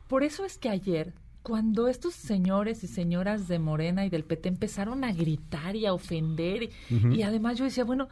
Por 0.08 0.22
eso 0.22 0.44
es 0.44 0.58
que 0.58 0.68
ayer 0.68 1.14
cuando 1.42 1.88
estos 1.88 2.14
señores 2.14 2.84
y 2.84 2.86
señoras 2.86 3.48
de 3.48 3.58
Morena 3.58 4.04
y 4.04 4.10
del 4.10 4.24
PT 4.24 4.48
empezaron 4.48 5.04
a 5.04 5.12
gritar 5.12 5.76
y 5.76 5.86
a 5.86 5.92
ofender, 5.92 6.70
y, 6.88 7.22
además 7.22 7.58
yo 7.58 7.64
decía, 7.64 7.84
bueno, 7.84 8.08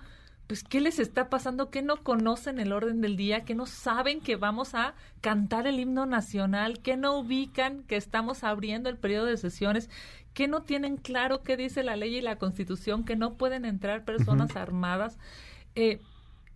pues 0.48 0.64
¿qué 0.64 0.80
les 0.80 0.98
está 0.98 1.30
pasando? 1.30 1.70
¿Que 1.70 1.80
no 1.80 2.02
conocen 2.02 2.58
el 2.58 2.72
orden 2.72 3.00
del 3.00 3.16
día? 3.16 3.44
¿Que 3.44 3.54
no 3.54 3.66
saben 3.66 4.20
que 4.20 4.34
vamos 4.34 4.74
a 4.74 4.94
cantar 5.20 5.68
el 5.68 5.78
himno 5.78 6.06
nacional? 6.06 6.80
¿Que 6.80 6.96
no 6.96 7.18
ubican 7.18 7.84
que 7.84 7.96
estamos 7.96 8.42
abriendo 8.42 8.88
el 8.88 8.96
periodo 8.96 9.26
de 9.26 9.36
sesiones? 9.36 9.88
¿Que 10.34 10.48
no 10.48 10.62
tienen 10.62 10.96
claro 10.96 11.42
qué 11.42 11.56
dice 11.56 11.84
la 11.84 11.94
ley 11.94 12.16
y 12.16 12.20
la 12.20 12.36
constitución? 12.36 13.04
¿Que 13.04 13.14
no 13.14 13.34
pueden 13.34 13.64
entrar 13.64 14.04
personas 14.04 14.56
armadas? 14.56 15.18
Eh, 15.76 16.00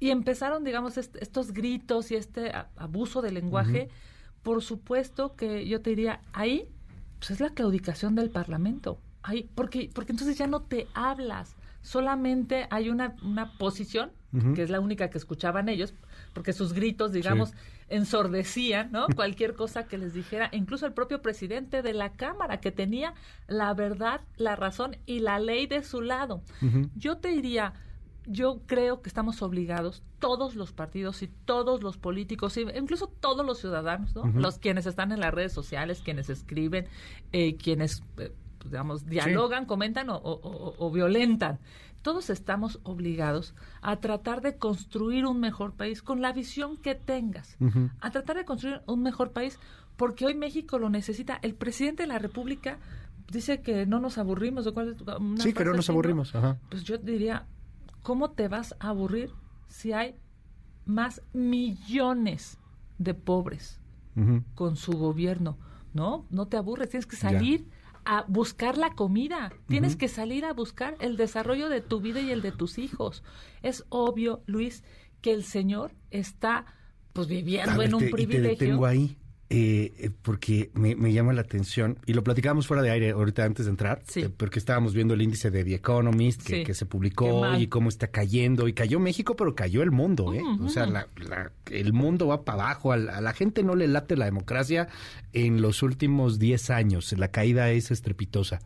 y 0.00 0.10
empezaron, 0.10 0.64
digamos, 0.64 0.98
estos 0.98 1.52
gritos 1.52 2.10
y 2.10 2.16
este 2.16 2.52
abuso 2.76 3.22
de 3.22 3.30
lenguaje 3.30 3.88
por 4.44 4.62
supuesto 4.62 5.34
que 5.34 5.66
yo 5.66 5.80
te 5.80 5.90
diría, 5.90 6.20
ahí 6.32 6.68
pues 7.18 7.32
es 7.32 7.40
la 7.40 7.50
claudicación 7.50 8.14
del 8.14 8.30
Parlamento. 8.30 9.00
Ahí, 9.22 9.48
porque, 9.54 9.90
porque 9.92 10.12
entonces 10.12 10.36
ya 10.36 10.46
no 10.46 10.60
te 10.60 10.86
hablas, 10.92 11.56
solamente 11.80 12.66
hay 12.70 12.90
una, 12.90 13.16
una 13.22 13.56
posición, 13.58 14.12
que 14.56 14.64
es 14.64 14.70
la 14.70 14.80
única 14.80 15.10
que 15.10 15.18
escuchaban 15.18 15.68
ellos, 15.68 15.94
porque 16.32 16.52
sus 16.52 16.72
gritos, 16.72 17.12
digamos, 17.12 17.52
ensordecían, 17.88 18.90
¿no? 18.90 19.06
Cualquier 19.14 19.54
cosa 19.54 19.86
que 19.86 19.96
les 19.96 20.12
dijera, 20.12 20.50
incluso 20.52 20.86
el 20.86 20.92
propio 20.92 21.22
presidente 21.22 21.82
de 21.82 21.94
la 21.94 22.12
Cámara, 22.12 22.60
que 22.60 22.72
tenía 22.72 23.14
la 23.46 23.72
verdad, 23.74 24.22
la 24.36 24.56
razón 24.56 24.96
y 25.06 25.20
la 25.20 25.38
ley 25.38 25.66
de 25.68 25.84
su 25.84 26.02
lado. 26.02 26.42
Yo 26.96 27.18
te 27.18 27.28
diría, 27.28 27.74
yo 28.26 28.60
creo 28.66 29.02
que 29.02 29.08
estamos 29.08 29.42
obligados, 29.42 30.02
todos 30.18 30.54
los 30.56 30.72
partidos 30.72 31.22
y 31.22 31.28
todos 31.44 31.82
los 31.82 31.98
políticos, 31.98 32.56
incluso 32.56 33.06
todos 33.06 33.44
los 33.44 33.58
ciudadanos, 33.58 34.14
¿no? 34.14 34.26
los 34.26 34.58
quienes 34.58 34.86
están 34.86 35.12
en 35.12 35.20
las 35.20 35.34
redes 35.34 35.52
sociales, 35.52 36.00
quienes 36.04 36.30
escriben, 36.30 36.86
eh, 37.32 37.56
quienes, 37.56 38.02
eh, 38.18 38.32
pues, 38.58 38.70
digamos, 38.70 39.06
dialogan, 39.06 39.66
comentan 39.66 40.08
o, 40.10 40.90
violentan. 40.92 41.58
Todos 42.02 42.28
estamos 42.28 42.80
obligados 42.82 43.54
a 43.80 43.96
tratar 43.96 44.42
de 44.42 44.58
construir 44.58 45.24
un 45.24 45.40
mejor 45.40 45.72
país 45.72 46.02
con 46.02 46.20
la 46.20 46.32
visión 46.32 46.76
que 46.76 46.94
tengas, 46.94 47.56
a 48.00 48.10
tratar 48.10 48.36
de 48.36 48.44
construir 48.44 48.82
un 48.86 49.02
mejor 49.02 49.32
país 49.32 49.58
porque 49.96 50.26
hoy 50.26 50.34
México 50.34 50.78
lo 50.78 50.90
necesita. 50.90 51.38
El 51.42 51.54
presidente 51.54 52.02
de 52.02 52.08
la 52.08 52.18
República 52.18 52.78
dice 53.30 53.60
que 53.62 53.86
no 53.86 54.00
nos 54.00 54.18
aburrimos. 54.18 54.70
cuál 54.72 54.96
sí, 55.38 55.52
que 55.52 55.64
no 55.64 55.72
nos 55.72 55.88
aburrimos. 55.88 56.34
Ajá. 56.34 56.58
Pues 56.68 56.84
yo 56.84 56.98
diría, 56.98 57.46
¿cómo 58.04 58.30
te 58.30 58.46
vas 58.46 58.76
a 58.78 58.90
aburrir 58.90 59.32
si 59.66 59.92
hay 59.92 60.14
más 60.84 61.22
millones 61.32 62.58
de 62.98 63.14
pobres 63.14 63.80
con 64.54 64.76
su 64.76 64.92
gobierno? 64.92 65.58
No, 65.92 66.24
no 66.30 66.46
te 66.46 66.56
aburres, 66.56 66.90
tienes 66.90 67.06
que 67.06 67.16
salir 67.16 67.66
a 68.04 68.24
buscar 68.28 68.78
la 68.78 68.94
comida, 68.94 69.52
tienes 69.66 69.96
que 69.96 70.06
salir 70.06 70.44
a 70.44 70.52
buscar 70.52 70.96
el 71.00 71.16
desarrollo 71.16 71.68
de 71.68 71.80
tu 71.80 72.00
vida 72.00 72.20
y 72.20 72.30
el 72.30 72.42
de 72.42 72.52
tus 72.52 72.78
hijos. 72.78 73.24
Es 73.62 73.84
obvio, 73.88 74.42
Luis, 74.46 74.84
que 75.20 75.32
el 75.32 75.42
Señor 75.42 75.92
está 76.10 76.66
pues 77.14 77.26
viviendo 77.26 77.82
en 77.82 77.94
un 77.94 78.10
privilegio. 78.10 78.80
Y 78.80 78.84
ahí. 78.84 79.16
Eh, 79.50 79.92
eh, 79.98 80.10
porque 80.22 80.70
me, 80.72 81.12
llama 81.12 81.34
la 81.34 81.42
atención, 81.42 81.98
y 82.06 82.14
lo 82.14 82.24
platicábamos 82.24 82.66
fuera 82.66 82.82
de 82.82 82.90
aire 82.90 83.10
ahorita 83.10 83.44
antes 83.44 83.66
de 83.66 83.70
entrar, 83.70 84.02
eh, 84.16 84.30
porque 84.34 84.58
estábamos 84.58 84.94
viendo 84.94 85.12
el 85.12 85.20
índice 85.20 85.50
de 85.50 85.62
The 85.62 85.74
Economist 85.74 86.42
que, 86.42 86.74
se 86.74 86.86
publicó 86.86 87.54
y 87.56 87.66
cómo 87.66 87.90
está 87.90 88.06
cayendo, 88.06 88.68
y 88.68 88.72
cayó 88.72 88.98
México, 89.00 89.36
pero 89.36 89.54
cayó 89.54 89.82
el 89.82 89.90
mundo, 89.90 90.32
¿eh? 90.32 90.42
O 90.62 90.68
sea, 90.70 90.88
el 91.70 91.92
mundo 91.92 92.28
va 92.28 92.42
para 92.42 92.64
abajo, 92.64 92.92
a 92.92 92.96
la, 92.96 93.32
gente 93.34 93.62
no 93.62 93.76
le 93.76 93.86
late 93.86 94.16
la 94.16 94.24
democracia 94.24 94.88
en 95.34 95.60
los 95.60 95.82
últimos 95.82 96.38
10 96.38 96.70
años, 96.70 97.12
la 97.12 97.28
caída 97.28 97.70
es 97.70 97.90
estrepitosa. 97.90 98.60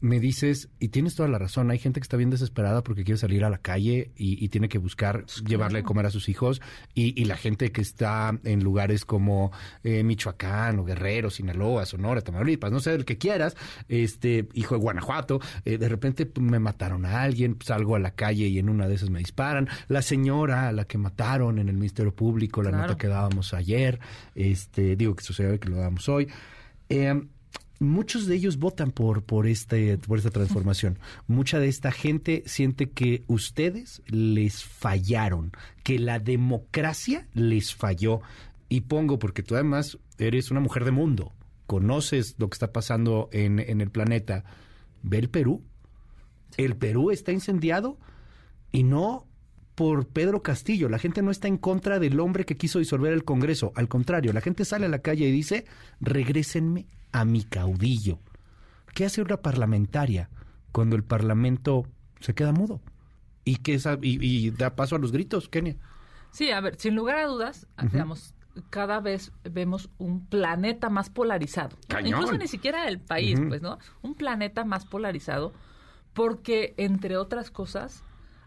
Me 0.00 0.20
dices, 0.20 0.68
y 0.78 0.88
tienes 0.88 1.14
toda 1.14 1.28
la 1.28 1.38
razón, 1.38 1.70
hay 1.70 1.78
gente 1.78 2.00
que 2.00 2.04
está 2.04 2.16
bien 2.16 2.30
desesperada 2.30 2.82
porque 2.82 3.04
quiere 3.04 3.18
salir 3.18 3.44
a 3.44 3.50
la 3.50 3.58
calle 3.58 4.12
y, 4.16 4.48
tiene 4.48 4.68
que 4.68 4.78
buscar 4.78 5.26
llevarle 5.46 5.80
a 5.80 5.82
comer 5.82 6.06
a 6.06 6.10
sus 6.10 6.28
hijos, 6.28 6.60
y, 6.94 7.24
la 7.24 7.36
gente 7.36 7.72
que 7.72 7.82
está 7.82 8.38
en 8.44 8.64
lugares 8.64 9.04
como 9.04 9.52
eh, 9.84 10.02
Michoacán 10.02 10.78
o 10.78 10.84
Guerrero, 10.84 11.28
Sinaloa, 11.28 11.84
Sonora, 11.84 12.22
Tamaulipas, 12.22 12.72
no 12.72 12.80
sé, 12.80 12.94
el 12.94 13.04
que 13.04 13.18
quieras, 13.18 13.56
este 13.88 14.48
hijo 14.54 14.76
de 14.76 14.80
Guanajuato, 14.80 15.40
eh, 15.64 15.76
de 15.76 15.88
repente 15.88 16.24
pues, 16.24 16.46
me 16.46 16.58
mataron 16.58 17.04
a 17.04 17.22
alguien, 17.22 17.58
salgo 17.62 17.96
a 17.96 17.98
la 17.98 18.12
calle 18.12 18.46
y 18.46 18.58
en 18.58 18.70
una 18.70 18.88
de 18.88 18.94
esas 18.94 19.10
me 19.10 19.18
disparan, 19.18 19.68
la 19.88 20.00
señora 20.00 20.68
a 20.68 20.72
la 20.72 20.86
que 20.86 20.96
mataron 20.96 21.58
en 21.58 21.68
el 21.68 21.76
Ministerio 21.76 22.14
Público, 22.14 22.62
la 22.62 22.70
nota 22.70 22.96
que 22.96 23.08
dábamos 23.08 23.52
ayer, 23.52 24.00
este 24.34 24.96
digo 24.96 25.14
que 25.14 25.24
sucedió 25.24 25.58
que 25.60 25.68
lo 25.68 25.76
damos 25.76 26.08
hoy. 26.08 26.28
Eh, 26.88 27.20
muchos 27.78 28.26
de 28.26 28.34
ellos 28.34 28.58
votan 28.58 28.90
por, 28.90 29.22
por, 29.22 29.46
este, 29.46 29.98
por 29.98 30.18
esta 30.18 30.30
transformación. 30.30 30.98
Mucha 31.26 31.58
de 31.58 31.68
esta 31.68 31.92
gente 31.92 32.42
siente 32.46 32.90
que 32.90 33.24
ustedes 33.26 34.02
les 34.06 34.64
fallaron, 34.64 35.52
que 35.82 35.98
la 35.98 36.18
democracia 36.18 37.26
les 37.34 37.74
falló. 37.74 38.20
Y 38.68 38.82
pongo, 38.82 39.18
porque 39.18 39.42
tú 39.42 39.54
además 39.54 39.98
eres 40.18 40.50
una 40.50 40.60
mujer 40.60 40.84
de 40.84 40.90
mundo, 40.90 41.32
conoces 41.66 42.34
lo 42.38 42.48
que 42.50 42.54
está 42.54 42.72
pasando 42.72 43.28
en, 43.32 43.58
en 43.60 43.80
el 43.80 43.90
planeta. 43.90 44.44
Ve 45.02 45.18
el 45.18 45.30
Perú. 45.30 45.62
El 46.56 46.76
Perú 46.76 47.10
está 47.10 47.32
incendiado 47.32 47.98
y 48.72 48.82
no 48.82 49.26
por 49.74 50.08
Pedro 50.08 50.42
Castillo. 50.42 50.88
La 50.88 50.98
gente 50.98 51.22
no 51.22 51.30
está 51.30 51.46
en 51.46 51.56
contra 51.56 51.98
del 52.00 52.18
hombre 52.18 52.44
que 52.44 52.56
quiso 52.56 52.80
disolver 52.80 53.12
el 53.12 53.24
Congreso. 53.24 53.72
Al 53.76 53.88
contrario, 53.88 54.32
la 54.32 54.40
gente 54.40 54.64
sale 54.64 54.86
a 54.86 54.88
la 54.88 54.98
calle 54.98 55.28
y 55.28 55.30
dice, 55.30 55.66
regrésenme 56.00 56.86
a 57.18 57.24
mi 57.24 57.42
caudillo. 57.42 58.20
¿Qué 58.94 59.04
hace 59.04 59.20
una 59.22 59.38
parlamentaria 59.38 60.30
cuando 60.72 60.94
el 60.94 61.02
Parlamento 61.02 61.84
se 62.20 62.34
queda 62.34 62.52
mudo? 62.52 62.80
Y, 63.44 63.56
que 63.56 63.80
y, 64.02 64.50
da 64.50 64.76
paso 64.76 64.96
a 64.96 64.98
los 64.98 65.10
gritos, 65.10 65.48
Kenia. 65.48 65.76
Sí, 66.30 66.50
a 66.50 66.60
ver, 66.60 66.76
sin 66.76 66.94
lugar 66.94 67.16
a 67.16 67.26
dudas, 67.26 67.66
digamos, 67.82 68.34
cada 68.70 69.00
vez 69.00 69.32
vemos 69.42 69.90
un 69.98 70.26
planeta 70.26 70.90
más 70.90 71.10
polarizado. 71.10 71.76
Incluso 72.04 72.36
ni 72.36 72.46
siquiera 72.46 72.86
el 72.86 73.00
país, 73.00 73.40
pues, 73.48 73.62
¿no? 73.62 73.78
Un 74.02 74.14
planeta 74.14 74.64
más 74.64 74.84
polarizado 74.84 75.52
porque, 76.12 76.74
entre 76.76 77.16
otras 77.16 77.50
cosas, 77.50 78.04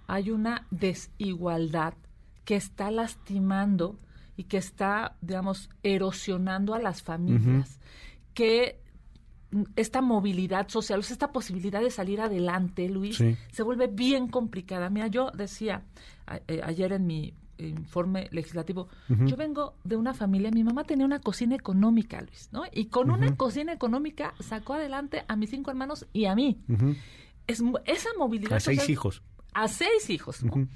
hay 0.07 0.29
una 0.29 0.67
desigualdad 0.69 1.95
que 2.45 2.55
está 2.55 2.91
lastimando 2.91 3.97
y 4.37 4.45
que 4.45 4.57
está, 4.57 5.17
digamos, 5.21 5.69
erosionando 5.83 6.73
a 6.73 6.79
las 6.79 7.01
familias 7.01 7.79
que 8.33 8.81
esta 9.75 10.01
movilidad 10.01 10.69
social, 10.69 10.99
esta 11.01 11.31
posibilidad 11.31 11.81
de 11.81 11.91
salir 11.91 12.21
adelante, 12.21 12.87
Luis, 12.87 13.21
se 13.51 13.63
vuelve 13.63 13.87
bien 13.87 14.27
complicada. 14.27 14.89
Mira, 14.89 15.07
yo 15.07 15.31
decía 15.31 15.83
eh, 16.47 16.61
ayer 16.63 16.93
en 16.93 17.05
mi 17.05 17.33
informe 17.57 18.27
legislativo, 18.31 18.87
yo 19.07 19.37
vengo 19.37 19.75
de 19.83 19.95
una 19.95 20.13
familia, 20.13 20.49
mi 20.51 20.63
mamá 20.63 20.83
tenía 20.83 21.05
una 21.05 21.19
cocina 21.19 21.55
económica, 21.55 22.19
Luis, 22.21 22.49
¿no? 22.51 22.63
Y 22.71 22.85
con 22.85 23.11
una 23.11 23.35
cocina 23.35 23.71
económica 23.73 24.33
sacó 24.39 24.73
adelante 24.73 25.23
a 25.27 25.35
mis 25.35 25.51
cinco 25.51 25.69
hermanos 25.69 26.07
y 26.11 26.25
a 26.25 26.33
mí. 26.33 26.59
es, 27.45 27.61
esa 27.85 28.09
movilidad... 28.17 28.53
A 28.53 28.59
seis 28.59 28.89
hijos. 28.89 29.21
A 29.53 29.67
seis 29.67 30.09
hijos, 30.09 30.43
¿no? 30.43 30.67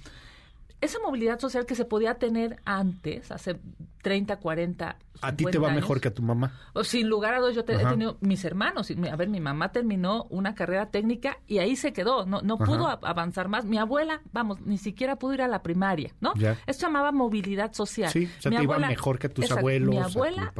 Esa 0.82 1.00
movilidad 1.00 1.40
social 1.40 1.66
que 1.66 1.76
se 1.76 1.86
podía 1.86 2.16
tener 2.16 2.60
antes, 2.66 3.32
hace 3.32 3.60
30, 4.02 4.38
40, 4.38 4.98
¿A 5.22 5.36
ti 5.36 5.46
te 5.46 5.58
va 5.58 5.72
mejor 5.72 6.02
que 6.02 6.10
a 6.10 6.14
tu 6.14 6.22
mamá? 6.22 6.54
Sin 6.84 7.10
lugar 7.10 7.34
a 7.34 7.40
dudas, 7.40 7.56
yo 7.56 7.62
he 7.62 7.64
tenido 7.64 8.18
mis 8.22 8.44
hermanos. 8.46 8.92
A 9.12 9.16
ver, 9.16 9.30
mi 9.30 9.40
mamá 9.40 9.72
terminó 9.72 10.26
una 10.30 10.56
carrera 10.56 10.92
técnica 10.92 11.40
y 11.48 11.60
ahí 11.60 11.76
se 11.76 11.94
quedó. 11.94 12.26
No, 12.26 12.42
no 12.42 12.58
pudo 12.58 12.88
avanzar 12.88 13.48
más. 13.48 13.66
Mi 13.66 13.78
abuela, 13.78 14.22
vamos, 14.32 14.62
ni 14.62 14.78
siquiera 14.78 15.16
pudo 15.16 15.34
ir 15.34 15.42
a 15.42 15.48
la 15.48 15.64
primaria, 15.64 16.14
¿no? 16.20 16.34
Esto 16.36 16.74
se 16.74 16.82
llamaba 16.82 17.12
movilidad 17.12 17.74
social. 17.74 18.12
Sí, 18.12 18.30
o 18.38 18.42
sea, 18.42 18.52
te 18.52 18.64
iba 18.64 18.78
mejor 18.80 19.20
que 19.20 19.30
tus 19.30 19.50
abuelos. 19.52 19.90
Mi 19.90 19.98
abuela 19.98 20.54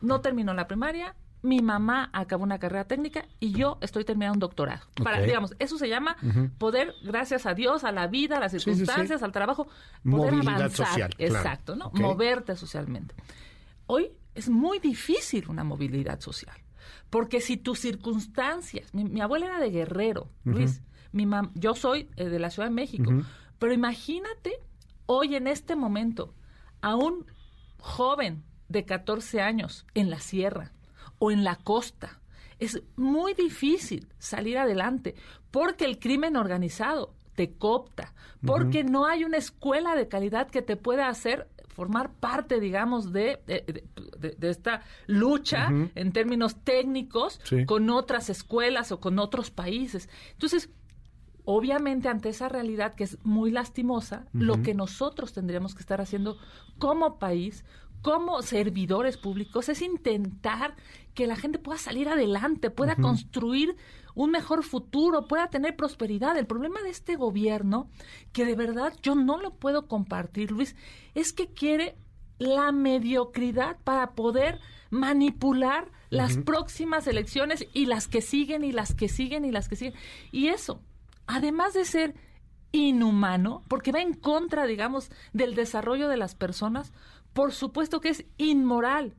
no 0.00 0.20
terminó 0.20 0.54
la 0.54 0.66
primaria, 0.66 1.14
mi 1.42 1.60
mamá 1.60 2.10
acabó 2.12 2.44
una 2.44 2.58
carrera 2.58 2.84
técnica 2.84 3.24
y 3.38 3.52
yo 3.52 3.78
estoy 3.80 4.04
terminando 4.04 4.34
un 4.34 4.40
doctorado. 4.40 4.86
Para, 5.02 5.20
digamos, 5.20 5.54
eso 5.58 5.78
se 5.78 5.88
llama 5.88 6.16
poder, 6.58 6.94
gracias 7.02 7.46
a 7.46 7.54
Dios, 7.54 7.84
a 7.84 7.92
la 7.92 8.06
vida, 8.06 8.36
a 8.36 8.40
las 8.40 8.52
circunstancias, 8.52 9.22
al 9.22 9.32
trabajo, 9.32 9.68
poder 10.08 10.34
Movilidad 10.34 10.70
Social, 10.70 11.10
Exacto, 11.18 11.76
¿no? 11.76 11.90
Moverte 11.94 12.56
socialmente. 12.56 13.14
Hoy 13.86 14.10
es 14.34 14.48
muy 14.48 14.78
difícil 14.78 15.48
una 15.48 15.64
movilidad 15.64 16.20
social. 16.20 16.56
Porque 17.08 17.40
si 17.40 17.56
tus 17.56 17.80
circunstancias, 17.80 18.94
mi, 18.94 19.20
abuela 19.20 19.46
era 19.46 19.60
de 19.60 19.70
Guerrero, 19.70 20.30
Luis, 20.44 20.82
mi 21.12 21.26
yo 21.54 21.74
soy 21.74 22.08
eh, 22.16 22.28
de 22.28 22.38
la 22.38 22.50
Ciudad 22.50 22.68
de 22.68 22.74
México, 22.74 23.10
pero 23.58 23.72
imagínate 23.72 24.52
hoy 25.06 25.34
en 25.34 25.48
este 25.48 25.74
momento 25.74 26.34
a 26.82 26.94
un 26.94 27.26
joven 27.78 28.44
de 28.68 28.84
14 28.84 29.40
años 29.40 29.86
en 29.94 30.08
la 30.08 30.20
sierra, 30.20 30.72
o 31.20 31.30
en 31.30 31.44
la 31.44 31.54
costa. 31.54 32.18
Es 32.58 32.82
muy 32.96 33.34
difícil 33.34 34.08
salir 34.18 34.58
adelante 34.58 35.14
porque 35.52 35.84
el 35.84 36.00
crimen 36.00 36.36
organizado 36.36 37.14
te 37.36 37.52
copta, 37.52 38.12
porque 38.44 38.82
no 38.82 39.06
hay 39.06 39.24
una 39.24 39.36
escuela 39.36 39.94
de 39.94 40.08
calidad 40.08 40.50
que 40.50 40.62
te 40.62 40.76
pueda 40.76 41.08
hacer 41.08 41.48
formar 41.68 42.12
parte, 42.12 42.60
digamos, 42.60 43.12
de, 43.12 43.40
de, 43.46 44.50
esta 44.50 44.82
lucha 45.06 45.70
en 45.94 46.12
términos 46.12 46.56
técnicos 46.62 47.40
con 47.66 47.88
otras 47.88 48.28
escuelas 48.28 48.92
o 48.92 49.00
con 49.00 49.18
otros 49.18 49.50
países. 49.50 50.10
Entonces, 50.32 50.68
obviamente 51.44 52.08
ante 52.08 52.28
esa 52.28 52.48
realidad 52.48 52.94
que 52.94 53.04
es 53.04 53.18
muy 53.24 53.50
lastimosa, 53.50 54.26
lo 54.32 54.62
que 54.62 54.74
nosotros 54.74 55.32
tendríamos 55.32 55.74
que 55.74 55.80
estar 55.80 56.00
haciendo 56.00 56.36
como 56.78 57.18
país, 57.18 57.64
como 58.02 58.42
servidores 58.42 59.16
públicos 59.16 59.68
es 59.68 59.82
intentar 59.82 60.74
que 61.14 61.26
la 61.26 61.36
gente 61.36 61.58
pueda 61.58 61.78
salir 61.78 62.08
adelante, 62.08 62.70
pueda 62.70 62.96
construir 62.96 63.76
un 64.14 64.30
mejor 64.30 64.62
futuro, 64.62 65.26
pueda 65.26 65.48
tener 65.48 65.76
prosperidad. 65.76 66.36
El 66.36 66.46
problema 66.46 66.82
de 66.82 66.90
este 66.90 67.16
gobierno, 67.16 67.88
que 68.32 68.44
de 68.44 68.54
verdad 68.54 68.94
yo 69.02 69.14
no 69.14 69.40
lo 69.40 69.54
puedo 69.54 69.86
compartir, 69.86 70.50
Luis, 70.50 70.76
es 71.14 71.32
que 71.32 71.48
quiere 71.48 71.96
la 72.38 72.72
mediocridad 72.72 73.76
para 73.84 74.12
poder 74.12 74.60
manipular 74.90 75.90
las 76.08 76.38
próximas 76.38 77.06
elecciones 77.06 77.66
y 77.72 77.86
las 77.86 78.08
que 78.08 78.22
siguen 78.22 78.64
y 78.64 78.72
las 78.72 78.94
que 78.94 79.08
siguen 79.08 79.44
y 79.44 79.52
las 79.52 79.68
que 79.68 79.76
siguen. 79.76 79.94
Y 80.32 80.48
eso, 80.48 80.80
además 81.26 81.74
de 81.74 81.84
ser 81.84 82.14
inhumano, 82.72 83.62
porque 83.68 83.92
va 83.92 84.00
en 84.00 84.14
contra, 84.14 84.66
digamos, 84.66 85.10
del 85.32 85.54
desarrollo 85.54 86.08
de 86.08 86.16
las 86.16 86.34
personas, 86.34 86.92
por 87.32 87.52
supuesto 87.52 88.00
que 88.00 88.10
es 88.10 88.24
inmoral. 88.38 89.14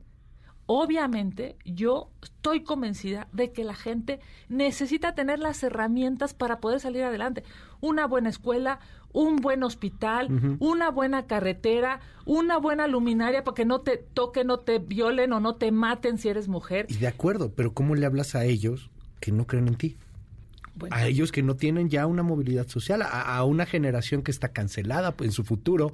Obviamente, 0.66 1.56
yo 1.64 2.10
estoy 2.22 2.62
convencida 2.62 3.28
de 3.32 3.52
que 3.52 3.64
la 3.64 3.74
gente 3.74 4.20
necesita 4.48 5.14
tener 5.14 5.38
las 5.38 5.62
herramientas 5.62 6.34
para 6.34 6.60
poder 6.60 6.80
salir 6.80 7.02
adelante. 7.02 7.42
Una 7.80 8.06
buena 8.06 8.28
escuela, 8.28 8.78
un 9.12 9.36
buen 9.36 9.64
hospital, 9.64 10.56
una 10.60 10.90
buena 10.90 11.26
carretera, 11.26 12.00
una 12.24 12.58
buena 12.58 12.86
luminaria 12.86 13.44
para 13.44 13.54
que 13.56 13.64
no 13.64 13.80
te 13.80 13.96
toquen, 13.96 14.46
no 14.46 14.60
te 14.60 14.78
violen 14.78 15.32
o 15.32 15.40
no 15.40 15.56
te 15.56 15.72
maten 15.72 16.16
si 16.16 16.28
eres 16.28 16.48
mujer. 16.48 16.86
Y 16.88 16.94
de 16.94 17.08
acuerdo, 17.08 17.52
pero 17.52 17.74
¿cómo 17.74 17.94
le 17.94 18.06
hablas 18.06 18.34
a 18.34 18.44
ellos 18.44 18.90
que 19.20 19.32
no 19.32 19.46
creen 19.46 19.68
en 19.68 19.74
ti? 19.74 19.96
A 20.90 21.06
ellos 21.06 21.32
que 21.32 21.42
no 21.42 21.56
tienen 21.56 21.90
ya 21.90 22.06
una 22.06 22.22
movilidad 22.22 22.66
social, 22.68 23.02
a, 23.02 23.36
a 23.36 23.44
una 23.44 23.66
generación 23.66 24.22
que 24.22 24.30
está 24.30 24.48
cancelada 24.48 25.14
en 25.18 25.32
su 25.32 25.44
futuro 25.44 25.92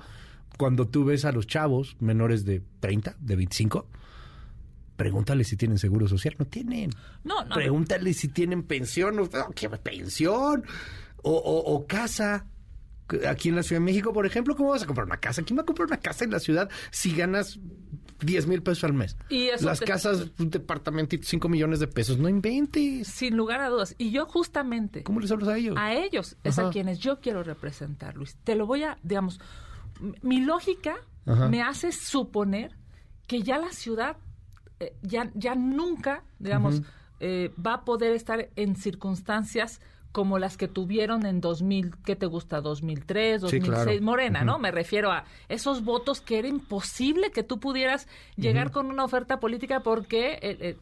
cuando 0.56 0.88
tú 0.88 1.04
ves 1.04 1.24
a 1.24 1.32
los 1.32 1.46
chavos 1.46 1.96
menores 2.00 2.44
de 2.44 2.62
30, 2.80 3.16
de 3.20 3.37
25, 3.37 3.87
pregúntale 4.98 5.44
si 5.44 5.56
tienen 5.56 5.78
seguro 5.78 6.08
social. 6.08 6.34
No 6.38 6.44
tienen. 6.44 6.90
No, 7.24 7.44
no. 7.44 7.54
Pregúntale 7.54 8.12
si 8.12 8.28
tienen 8.28 8.64
pensión. 8.64 9.30
¿Qué 9.54 9.70
pensión? 9.70 10.64
O, 11.22 11.87
casa. 11.87 12.46
Aquí 13.26 13.48
en 13.48 13.56
la 13.56 13.62
Ciudad 13.62 13.80
de 13.80 13.87
México, 13.87 14.12
por 14.12 14.26
ejemplo, 14.26 14.54
¿cómo 14.54 14.70
vas 14.70 14.82
a 14.82 14.87
comprar 14.87 15.06
una 15.06 15.16
casa? 15.16 15.42
¿Quién 15.42 15.56
va 15.56 15.62
a 15.62 15.64
comprar 15.64 15.87
una 15.87 15.96
casa 15.96 16.24
en 16.24 16.30
la 16.30 16.40
ciudad 16.40 16.68
si 16.90 17.16
ganas 17.16 17.58
10 18.20 18.48
mil 18.48 18.62
pesos 18.62 18.84
al 18.84 18.92
mes? 18.92 19.16
Y 19.30 19.48
Las 19.61 19.80
casas, 19.80 20.26
un 20.38 20.50
departamento, 20.50 21.16
5 21.18 21.48
millones 21.48 21.80
de 21.80 21.87
pesos. 21.87 22.18
No 22.18 22.28
inventes. 22.28 23.08
Sin 23.08 23.34
lugar 23.34 23.62
a 23.62 23.68
dudas. 23.68 23.94
Y 23.96 24.11
yo 24.11 24.26
justamente... 24.26 25.04
¿Cómo 25.04 25.20
les 25.20 25.30
hablas 25.30 25.48
a 25.48 25.56
ellos? 25.56 25.76
A 25.78 25.94
ellos 25.94 26.37
es 26.44 26.58
a 26.58 26.68
quienes 26.68 26.98
yo 26.98 27.20
quiero 27.20 27.42
representar, 27.42 28.14
Luis. 28.16 28.37
Te 28.44 28.56
lo 28.56 28.66
voy 28.66 28.82
a, 28.82 28.98
digamos 29.02 29.40
mi 30.22 30.40
lógica 30.40 30.96
me 31.24 31.62
hace 31.62 31.92
suponer 31.92 32.74
que 33.26 33.42
ya 33.42 33.58
la 33.58 33.70
ciudad 33.70 34.16
eh, 34.80 34.94
ya, 35.02 35.30
ya 35.34 35.54
nunca, 35.54 36.22
digamos, 36.38 36.82
eh, 37.20 37.52
va 37.64 37.74
a 37.74 37.84
poder 37.84 38.14
estar 38.14 38.48
en 38.56 38.76
circunstancias 38.76 39.80
como 40.12 40.38
las 40.38 40.56
que 40.56 40.68
tuvieron 40.68 41.26
en 41.26 41.40
2000, 41.40 41.96
¿qué 42.04 42.16
te 42.16 42.26
gusta? 42.26 42.61
2003, 42.61 43.42
2006, 43.42 44.00
Morena, 44.00 44.42
¿no? 44.42 44.58
Me 44.58 44.70
refiero 44.70 45.12
a 45.12 45.24
esos 45.48 45.84
votos 45.84 46.20
que 46.20 46.38
era 46.38 46.48
imposible 46.48 47.30
que 47.30 47.42
tú 47.42 47.61
pudieras 47.61 48.08
llegar 48.37 48.70
con 48.70 48.87
una 48.87 49.04
oferta 49.04 49.38
política 49.38 49.80
porque 49.80 50.38
el, 50.40 50.76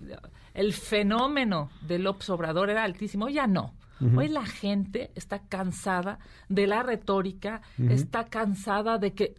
el, 0.54 0.72
fenómeno 0.72 1.70
del 1.82 2.04
López 2.04 2.30
Obrador 2.30 2.70
era 2.70 2.84
altísimo, 2.84 3.28
ya 3.28 3.46
no. 3.46 3.74
Hoy 4.00 4.28
la 4.28 4.44
gente 4.44 5.10
está 5.14 5.40
cansada 5.40 6.18
de 6.48 6.66
la 6.66 6.82
retórica, 6.82 7.62
está 7.78 8.24
cansada 8.24 8.98
de 8.98 9.14
que 9.14 9.36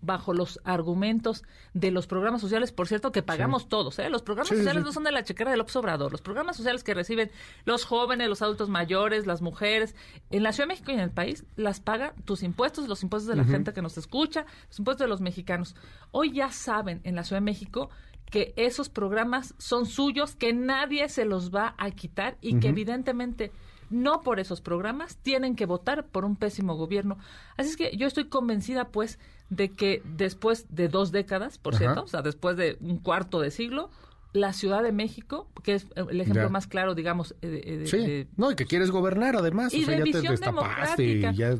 bajo 0.00 0.34
los 0.34 0.60
argumentos 0.64 1.44
de 1.72 1.90
los 1.90 2.06
programas 2.06 2.40
sociales, 2.40 2.72
por 2.72 2.88
cierto, 2.88 3.12
que 3.12 3.22
pagamos 3.22 3.68
todos, 3.68 3.98
¿eh? 3.98 4.10
los 4.10 4.22
programas 4.22 4.48
sociales 4.48 4.82
no 4.82 4.92
son 4.92 5.04
de 5.04 5.12
la 5.12 5.22
chequera 5.22 5.50
del 5.50 5.64
Obrador, 5.74 6.10
los 6.10 6.22
programas 6.22 6.56
sociales 6.56 6.82
que 6.82 6.92
reciben 6.92 7.30
los 7.64 7.84
jóvenes, 7.84 8.28
los 8.28 8.42
adultos 8.42 8.68
mayores, 8.68 9.26
las 9.26 9.42
mujeres, 9.42 9.94
en 10.30 10.42
la 10.42 10.52
Ciudad 10.52 10.66
de 10.66 10.74
México 10.74 10.90
y 10.90 10.94
en 10.94 11.00
el 11.00 11.10
país, 11.10 11.44
las 11.56 11.80
pagan 11.80 12.12
tus 12.24 12.42
impuestos, 12.42 12.88
los 12.88 13.02
impuestos 13.02 13.28
de 13.28 13.36
la 13.36 13.44
gente 13.44 13.72
que 13.72 13.80
nos 13.80 13.96
escucha, 13.96 14.44
los 14.68 14.78
impuestos 14.78 15.04
de 15.04 15.08
los 15.08 15.20
mexicanos. 15.20 15.76
Hoy 16.10 16.32
ya 16.32 16.50
saben 16.50 17.00
en 17.04 17.14
la 17.14 17.24
Ciudad 17.24 17.40
de 17.40 17.46
México 17.46 17.90
que 18.32 18.54
esos 18.56 18.88
programas 18.88 19.54
son 19.58 19.84
suyos, 19.84 20.34
que 20.34 20.54
nadie 20.54 21.10
se 21.10 21.26
los 21.26 21.54
va 21.54 21.74
a 21.76 21.90
quitar 21.90 22.38
y 22.40 22.58
que 22.60 22.68
evidentemente 22.68 23.52
no 23.90 24.22
por 24.22 24.40
esos 24.40 24.62
programas 24.62 25.18
tienen 25.18 25.54
que 25.54 25.66
votar 25.66 26.06
por 26.06 26.24
un 26.24 26.36
pésimo 26.36 26.74
gobierno. 26.74 27.18
Así 27.58 27.68
es 27.68 27.76
que 27.76 27.94
yo 27.94 28.06
estoy 28.06 28.28
convencida, 28.30 28.88
pues, 28.88 29.18
de 29.50 29.68
que 29.68 30.00
después 30.06 30.64
de 30.70 30.88
dos 30.88 31.12
décadas, 31.12 31.58
por 31.58 31.76
cierto, 31.76 32.04
o 32.04 32.06
sea, 32.06 32.22
después 32.22 32.56
de 32.56 32.78
un 32.80 32.96
cuarto 32.96 33.38
de 33.38 33.50
siglo, 33.50 33.90
la 34.32 34.54
Ciudad 34.54 34.82
de 34.82 34.92
México, 34.92 35.50
que 35.62 35.74
es 35.74 35.86
el 35.94 36.18
ejemplo 36.18 36.48
más 36.48 36.66
claro, 36.66 36.94
digamos. 36.94 37.34
Eh, 37.42 37.84
sí, 37.84 38.28
no, 38.38 38.50
y 38.50 38.56
que 38.56 38.64
quieres 38.64 38.90
gobernar 38.90 39.36
además. 39.36 39.74
Y 39.74 39.82
o 39.82 39.84
sea, 39.84 39.92
de 39.92 39.98
ya 39.98 40.04
visión 40.04 40.36
te 40.36 40.46
democrática. 40.46 41.32
ya... 41.32 41.58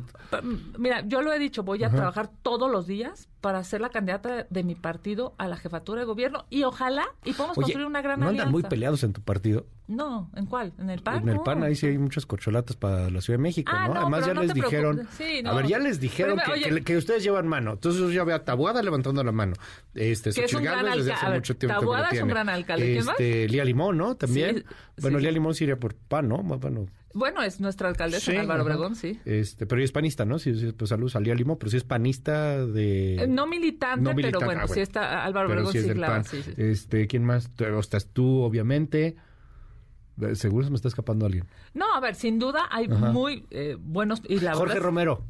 Mira, 0.79 1.07
yo 1.07 1.21
lo 1.21 1.31
he 1.31 1.37
dicho, 1.37 1.61
voy 1.61 1.83
a 1.83 1.91
trabajar 1.91 2.31
todos 2.41 2.71
los 2.71 2.87
días 2.87 3.29
para 3.43 3.61
ser 3.65 3.81
la 3.81 3.89
candidata 3.89 4.47
de 4.49 4.63
mi 4.63 4.73
partido 4.73 5.35
a 5.37 5.49
la 5.49 5.57
jefatura 5.57 5.99
de 5.99 6.05
gobierno 6.05 6.45
y 6.49 6.63
ojalá 6.63 7.03
y 7.25 7.33
podamos 7.33 7.55
construir 7.55 7.85
una 7.85 8.01
gran 8.01 8.21
¿no 8.21 8.29
andan 8.29 8.49
muy 8.49 8.63
peleados 8.63 9.03
en 9.03 9.11
tu 9.11 9.21
partido? 9.21 9.65
No, 9.85 10.31
¿en 10.33 10.45
cuál? 10.45 10.71
¿En 10.79 10.89
el 10.89 11.01
PAN? 11.01 11.23
En 11.23 11.27
el 11.27 11.41
PAN 11.41 11.61
ahí 11.61 11.75
sí 11.75 11.87
hay 11.87 11.97
muchas 11.97 12.25
corcholatas 12.25 12.77
para 12.77 13.09
la 13.09 13.19
Ciudad 13.19 13.37
de 13.37 13.43
México, 13.43 13.69
ah, 13.75 13.89
¿no? 13.89 13.99
Además 13.99 14.25
ya 14.25 14.33
les 14.33 14.53
dijeron, 14.53 15.09
a 15.45 15.53
ver, 15.55 15.67
ya 15.67 15.77
les 15.77 15.99
dijeron 15.99 16.39
que, 16.85 16.95
ustedes 16.95 17.21
llevan 17.21 17.49
mano. 17.49 17.73
Entonces 17.73 18.13
yo 18.13 18.23
veo 18.23 18.37
a 18.37 18.45
Tabuada 18.45 18.81
levantando 18.81 19.21
la 19.25 19.33
mano. 19.33 19.55
Este, 19.93 20.31
que 20.31 20.45
es 20.45 20.53
un 20.53 20.63
gran. 20.63 20.85
Desde 20.85 21.11
hace 21.11 21.29
mucho 21.29 21.57
tiempo 21.57 21.81
Tabuada 21.81 22.09
es 22.11 22.21
un 22.21 22.29
gran 22.29 22.47
alcalde. 22.47 22.97
Este, 22.97 23.49
Lía 23.49 23.65
Limón, 23.65 23.97
¿no? 23.97 24.15
También. 24.15 24.63
bueno, 25.01 25.19
Lía 25.19 25.31
Limón 25.33 25.53
sí 25.53 25.65
iría 25.65 25.77
por 25.77 25.95
PAN, 25.95 26.29
¿no? 26.29 26.37
Bueno, 26.37 26.87
bueno, 27.13 27.41
es 27.43 27.59
nuestra 27.59 27.89
alcaldesa 27.89 28.31
Álvaro 28.39 28.63
Obregón, 28.63 28.95
sí. 28.95 29.19
Este, 29.25 29.65
pero 29.65 29.79
ella 29.79 29.85
es 29.85 29.91
panista, 29.91 30.25
¿no? 30.25 30.39
Sí, 30.39 30.53
sí 30.55 30.71
pues 30.71 30.89
saludos 30.89 31.15
a 31.15 31.19
Lía 31.19 31.35
Limón, 31.35 31.57
pero 31.57 31.69
sí 31.69 31.77
es 31.77 31.83
panista 31.83 32.65
de... 32.65 33.15
Eh, 33.15 33.27
no 33.27 33.45
militante, 33.47 34.13
pero 34.15 34.39
bueno, 34.39 34.61
ah, 34.63 34.67
sí 34.67 34.79
está 34.79 35.23
Álvaro 35.23 35.49
Obregón, 35.49 35.73
sí, 35.73 35.89
claro. 35.89 36.23
Sí, 36.23 36.43
Este, 36.57 37.07
¿quién 37.07 37.23
más? 37.23 37.49
Estás 37.79 38.07
tú, 38.07 38.41
obviamente. 38.41 39.15
Seguro 40.33 40.63
se 40.63 40.69
me 40.69 40.75
está 40.75 40.87
escapando 40.87 41.25
alguien. 41.25 41.45
No, 41.73 41.93
a 41.93 41.99
ver, 41.99 42.15
sin 42.15 42.39
duda 42.39 42.67
hay 42.69 42.87
muy 42.87 43.45
eh, 43.49 43.77
buenos... 43.79 44.21
Y 44.27 44.39
la 44.39 44.53
Jorge 44.53 44.79
Romero. 44.79 45.25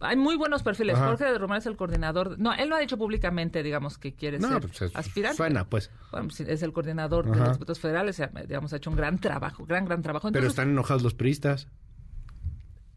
Hay 0.00 0.16
muy 0.16 0.36
buenos 0.36 0.62
perfiles. 0.62 0.96
Jorge 0.96 1.24
de 1.24 1.38
Romero 1.38 1.58
es 1.58 1.66
el 1.66 1.76
coordinador. 1.76 2.38
No, 2.38 2.52
él 2.52 2.68
lo 2.68 2.76
ha 2.76 2.78
dicho 2.78 2.96
públicamente, 2.96 3.62
digamos, 3.62 3.98
que 3.98 4.14
quiere 4.14 4.40
ser 4.40 4.60
pues 4.60 4.94
aspirante. 4.94 5.36
Suena, 5.36 5.64
pues. 5.64 5.90
Bueno, 6.12 6.28
es 6.28 6.62
el 6.62 6.72
coordinador 6.72 7.30
de 7.30 7.38
los 7.38 7.52
diputados 7.52 7.80
federales. 7.80 8.22
Digamos, 8.46 8.72
ha 8.72 8.76
hecho 8.76 8.90
un 8.90 8.96
gran 8.96 9.18
trabajo, 9.18 9.66
gran, 9.66 9.84
gran 9.86 10.02
trabajo. 10.02 10.30
Pero 10.32 10.46
están 10.46 10.70
enojados 10.70 11.02
los 11.02 11.14
priistas. 11.14 11.68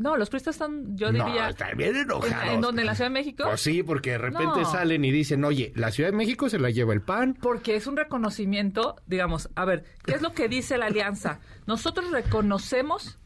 No, 0.01 0.17
los 0.17 0.29
priistas 0.29 0.55
están, 0.55 0.97
yo 0.97 1.11
diría... 1.11 1.43
No, 1.43 1.49
están 1.49 1.77
bien 1.77 1.95
enojados. 1.95 2.49
¿En, 2.49 2.61
donde? 2.61 2.81
¿En 2.81 2.87
la 2.87 2.95
Ciudad 2.95 3.11
de 3.11 3.13
México? 3.13 3.43
Pues 3.43 3.61
sí, 3.61 3.83
porque 3.83 4.11
de 4.11 4.17
repente 4.17 4.65
salen 4.65 5.05
y 5.05 5.11
dicen, 5.11 5.43
oye, 5.43 5.71
la 5.75 5.91
Ciudad 5.91 6.09
de 6.09 6.17
México 6.17 6.49
se 6.49 6.57
la 6.57 6.71
lleva 6.71 6.93
el 6.93 7.03
PAN. 7.03 7.37
Porque 7.39 7.75
es 7.75 7.85
un 7.85 7.95
reconocimiento, 7.95 8.95
digamos, 9.05 9.49
a 9.53 9.63
ver, 9.63 9.83
¿qué 10.03 10.13
es 10.15 10.23
lo 10.23 10.33
que 10.33 10.47
dice 10.47 10.79
la 10.79 10.87
alianza? 10.87 11.39
Nosotros 11.67 12.09
reconocemos 12.09 13.19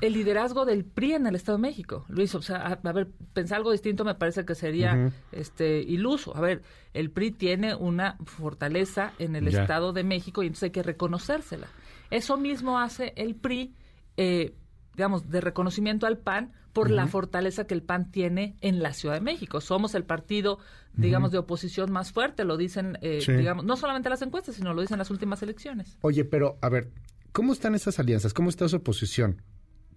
el 0.00 0.12
liderazgo 0.12 0.64
del 0.64 0.84
PRI 0.84 1.14
en 1.14 1.26
el 1.26 1.34
Estado 1.34 1.58
de 1.58 1.62
México. 1.62 2.04
Luis, 2.08 2.34
o 2.34 2.42
sea, 2.42 2.78
a, 2.82 2.92
ver, 2.92 3.08
pensar 3.32 3.58
algo 3.58 3.72
distinto 3.72 4.04
me 4.04 4.14
parece 4.14 4.44
que 4.44 4.54
sería 4.54 5.12
este 5.32 5.80
iluso. 5.80 6.36
A 6.36 6.40
ver, 6.40 6.62
el 6.92 7.10
PRI 7.10 7.32
tiene 7.32 7.74
una 7.74 8.16
fortaleza 8.24 9.12
en 9.18 9.36
el 9.36 9.48
Estado 9.48 9.92
de 9.92 10.04
México 10.04 10.42
y 10.42 10.46
entonces 10.46 10.64
hay 10.64 10.70
que 10.70 10.82
reconocérsela. 10.82 11.68
Eso 12.10 12.36
mismo 12.36 12.78
hace 12.78 13.12
el 13.16 13.34
PRI 13.34 13.74
eh, 14.16 14.54
digamos, 14.94 15.28
de 15.28 15.40
reconocimiento 15.40 16.06
al 16.06 16.18
PAN 16.18 16.52
por 16.72 16.90
la 16.90 17.06
fortaleza 17.06 17.66
que 17.66 17.74
el 17.74 17.82
PAN 17.82 18.10
tiene 18.10 18.56
en 18.60 18.82
la 18.82 18.92
Ciudad 18.92 19.14
de 19.14 19.20
México. 19.20 19.60
Somos 19.60 19.94
el 19.94 20.04
partido, 20.04 20.58
digamos, 20.92 21.30
de 21.30 21.38
oposición 21.38 21.92
más 21.92 22.12
fuerte, 22.12 22.44
lo 22.44 22.56
dicen, 22.56 22.98
eh, 23.00 23.20
digamos, 23.26 23.64
no 23.64 23.76
solamente 23.76 24.08
las 24.08 24.22
encuestas, 24.22 24.56
sino 24.56 24.74
lo 24.74 24.80
dicen 24.80 24.98
las 24.98 25.10
últimas 25.10 25.42
elecciones. 25.42 25.96
Oye, 26.00 26.24
pero, 26.24 26.58
a 26.62 26.68
ver, 26.68 26.90
¿cómo 27.32 27.52
están 27.52 27.74
esas 27.74 27.98
alianzas? 28.00 28.34
¿Cómo 28.34 28.48
está 28.48 28.68
su 28.68 28.76
oposición? 28.76 29.42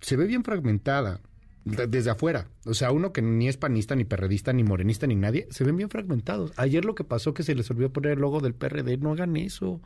Se 0.02 0.16
ve 0.16 0.26
bien 0.26 0.44
fragmentada 0.44 1.22
desde 1.68 2.10
afuera. 2.10 2.48
O 2.66 2.74
sea, 2.74 2.92
uno 2.92 3.12
que 3.12 3.22
ni 3.22 3.48
es 3.48 3.58
panista, 3.58 3.96
ni 3.96 4.06
perredista, 4.06 4.54
ni 4.54 4.64
morenista, 4.64 5.08
ni 5.08 5.16
nadie, 5.16 5.48
se 5.50 5.64
ven 5.64 5.76
bien 5.76 5.90
fragmentados. 5.90 6.54
Ayer 6.58 6.86
lo 6.86 6.96
que 6.96 7.04
pasó 7.04 7.34
que 7.34 7.44
se 7.44 7.56
les 7.56 7.70
olvidó 7.70 7.92
poner 7.92 8.14
el 8.14 8.20
logo 8.20 8.40
del 8.40 8.54
PRD, 8.54 8.98
no 8.98 9.12
hagan 9.12 9.36
eso. 9.36 9.82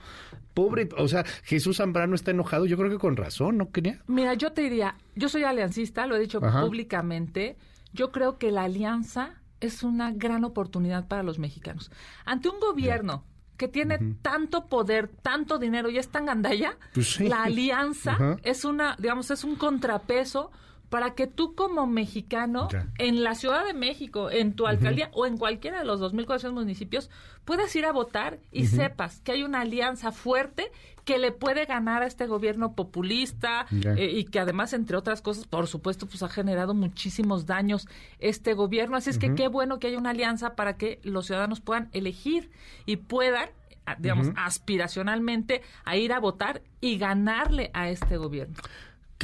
Pobre, 0.53 0.89
o 0.97 1.07
sea, 1.07 1.23
Jesús 1.43 1.77
Zambrano 1.77 2.15
está 2.15 2.31
enojado, 2.31 2.65
yo 2.65 2.77
creo 2.77 2.89
que 2.89 2.97
con 2.97 3.17
razón, 3.17 3.57
¿no 3.57 3.71
quería? 3.71 4.01
Mira, 4.07 4.33
yo 4.35 4.51
te 4.51 4.61
diría, 4.61 4.95
yo 5.15 5.29
soy 5.29 5.43
aliancista, 5.43 6.05
lo 6.05 6.15
he 6.15 6.19
dicho 6.19 6.39
públicamente, 6.39 7.57
yo 7.93 8.11
creo 8.11 8.37
que 8.37 8.51
la 8.51 8.63
alianza 8.63 9.41
es 9.59 9.83
una 9.83 10.11
gran 10.11 10.43
oportunidad 10.43 11.07
para 11.07 11.23
los 11.23 11.39
mexicanos. 11.39 11.91
Ante 12.25 12.49
un 12.49 12.59
gobierno 12.59 13.25
que 13.57 13.67
tiene 13.67 13.99
tanto 14.21 14.67
poder, 14.67 15.07
tanto 15.07 15.59
dinero 15.59 15.89
y 15.89 15.97
es 15.97 16.09
tan 16.09 16.25
gandalla, 16.25 16.77
pues 16.93 17.19
la 17.19 17.43
alianza 17.43 18.37
es 18.43 18.65
una, 18.65 18.95
digamos, 18.97 19.29
es 19.31 19.43
un 19.43 19.55
contrapeso 19.55 20.51
para 20.91 21.15
que 21.15 21.25
tú 21.25 21.55
como 21.55 21.87
mexicano 21.87 22.67
en 22.97 23.23
la 23.23 23.33
Ciudad 23.33 23.65
de 23.65 23.73
México, 23.73 24.29
en 24.29 24.53
tu 24.53 24.67
alcaldía 24.67 25.09
o 25.13 25.25
en 25.25 25.37
cualquiera 25.37 25.79
de 25.79 25.85
los 25.85 26.01
2.400 26.01 26.51
municipios 26.51 27.09
puedas 27.45 27.73
ir 27.77 27.85
a 27.85 27.93
votar 27.93 28.39
y 28.51 28.67
sepas 28.67 29.21
que 29.21 29.31
hay 29.31 29.43
una 29.43 29.61
alianza 29.61 30.11
fuerte 30.11 30.69
que 31.05 31.17
le 31.17 31.31
puede 31.31 31.63
ganar 31.63 32.03
a 32.03 32.07
este 32.07 32.27
gobierno 32.27 32.73
populista 32.75 33.67
eh, 33.71 34.11
y 34.13 34.25
que 34.25 34.41
además, 34.41 34.73
entre 34.73 34.97
otras 34.97 35.21
cosas, 35.21 35.47
por 35.47 35.67
supuesto, 35.67 36.07
pues 36.07 36.23
ha 36.23 36.27
generado 36.27 36.73
muchísimos 36.73 37.45
daños 37.45 37.87
este 38.19 38.53
gobierno. 38.53 38.97
Así 38.97 39.11
es 39.11 39.17
que 39.17 39.33
qué 39.33 39.47
bueno 39.47 39.79
que 39.79 39.87
haya 39.87 39.97
una 39.97 40.09
alianza 40.09 40.55
para 40.55 40.75
que 40.75 40.99
los 41.03 41.25
ciudadanos 41.25 41.61
puedan 41.61 41.87
elegir 41.93 42.51
y 42.85 42.97
puedan 42.97 43.49
digamos, 43.97 44.27
aspiracionalmente 44.35 45.61
a 45.85 45.95
ir 45.95 46.11
a 46.11 46.19
votar 46.19 46.61
y 46.81 46.97
ganarle 46.97 47.71
a 47.73 47.89
este 47.89 48.17
gobierno 48.17 48.55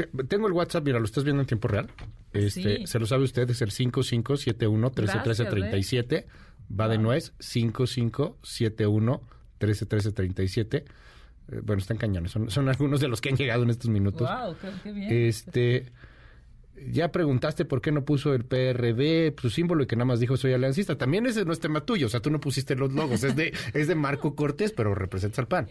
tengo 0.06 0.48
el 0.48 0.54
WhatsApp, 0.54 0.86
mira, 0.86 1.00
lo 1.00 1.06
estás 1.06 1.24
viendo 1.24 1.42
en 1.42 1.48
tiempo 1.48 1.68
real. 1.68 1.90
Este, 2.34 2.86
Se 2.86 3.00
lo 3.00 3.06
sabe 3.06 3.24
usted, 3.24 3.50
es 3.50 3.62
el 3.62 3.72
5571 3.72 4.88
131337. 4.90 6.28
Va 6.80 6.88
de 6.88 6.98
nuez, 6.98 7.34
5571 7.40 9.22
131337. 9.60 10.78
Eh, 10.78 11.62
bueno, 11.64 11.82
están 11.82 11.98
cañones. 11.98 12.32
Son, 12.32 12.50
son 12.50 12.70
algunos 12.70 13.00
de 13.00 13.08
los 13.08 13.22
que 13.22 13.30
han 13.30 13.38
llegado 13.38 13.64
en 13.64 13.70
estos 13.70 13.90
minutos. 13.90 14.30
Wow, 14.30 14.56
qué, 14.84 14.92
bien. 14.92 15.08
Este, 15.10 15.92
ya 16.92 17.12
preguntaste 17.12 17.66
por 17.66 17.82
qué 17.82 17.92
no 17.92 18.06
puso 18.06 18.34
el 18.34 18.46
PRD, 18.46 19.34
su 19.42 19.50
símbolo, 19.50 19.84
y 19.84 19.88
que 19.88 19.96
nada 19.96 20.06
más 20.06 20.20
dijo 20.20 20.38
soy 20.38 20.54
aliancista. 20.54 20.98
También 20.98 21.26
ese 21.26 21.46
no 21.46 21.54
es 21.54 21.60
tema 21.60 21.82
tuyo, 21.82 22.08
o 22.08 22.10
sea, 22.10 22.20
tú 22.20 22.30
no 22.30 22.40
pusiste 22.40 22.76
los 22.76 22.92
logos, 22.94 23.24
es 23.24 23.36
de, 23.36 23.54
es 23.74 23.88
de 23.88 23.96
Marco 23.96 24.36
Cortés, 24.36 24.74
pero 24.74 24.94
representa 24.94 25.42
al 25.42 25.48
PAN. 25.48 25.68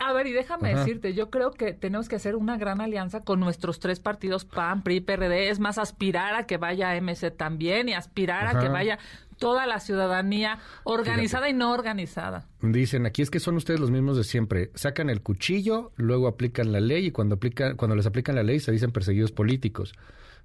A 0.00 0.12
ver, 0.12 0.26
y 0.26 0.32
déjame 0.32 0.74
decirte, 0.74 1.14
yo 1.14 1.30
creo 1.30 1.50
que 1.50 1.72
tenemos 1.72 2.08
que 2.08 2.16
hacer 2.16 2.36
una 2.36 2.56
gran 2.56 2.80
alianza 2.80 3.22
con 3.24 3.40
nuestros 3.40 3.80
tres 3.80 4.00
partidos, 4.00 4.44
PAN, 4.44 4.82
PRI, 4.82 5.00
PRD, 5.00 5.50
es 5.50 5.58
más, 5.58 5.78
aspirar 5.78 6.34
a 6.34 6.46
que 6.46 6.56
vaya 6.56 6.94
MC 7.00 7.30
también 7.30 7.88
y 7.88 7.94
aspirar 7.94 8.46
a 8.46 8.60
que 8.60 8.68
vaya 8.68 8.98
toda 9.38 9.66
la 9.66 9.80
ciudadanía 9.80 10.58
organizada 10.84 11.48
y 11.48 11.52
no 11.52 11.72
organizada. 11.72 12.46
Dicen, 12.60 13.06
aquí 13.06 13.22
es 13.22 13.30
que 13.30 13.40
son 13.40 13.56
ustedes 13.56 13.80
los 13.80 13.90
mismos 13.90 14.16
de 14.16 14.24
siempre. 14.24 14.70
Sacan 14.74 15.10
el 15.10 15.22
cuchillo, 15.22 15.92
luego 15.96 16.28
aplican 16.28 16.72
la 16.72 16.80
ley 16.80 17.06
y 17.06 17.10
cuando, 17.10 17.36
aplican, 17.36 17.76
cuando 17.76 17.96
les 17.96 18.06
aplican 18.06 18.34
la 18.34 18.42
ley 18.42 18.60
se 18.60 18.72
dicen 18.72 18.90
perseguidos 18.90 19.32
políticos. 19.32 19.94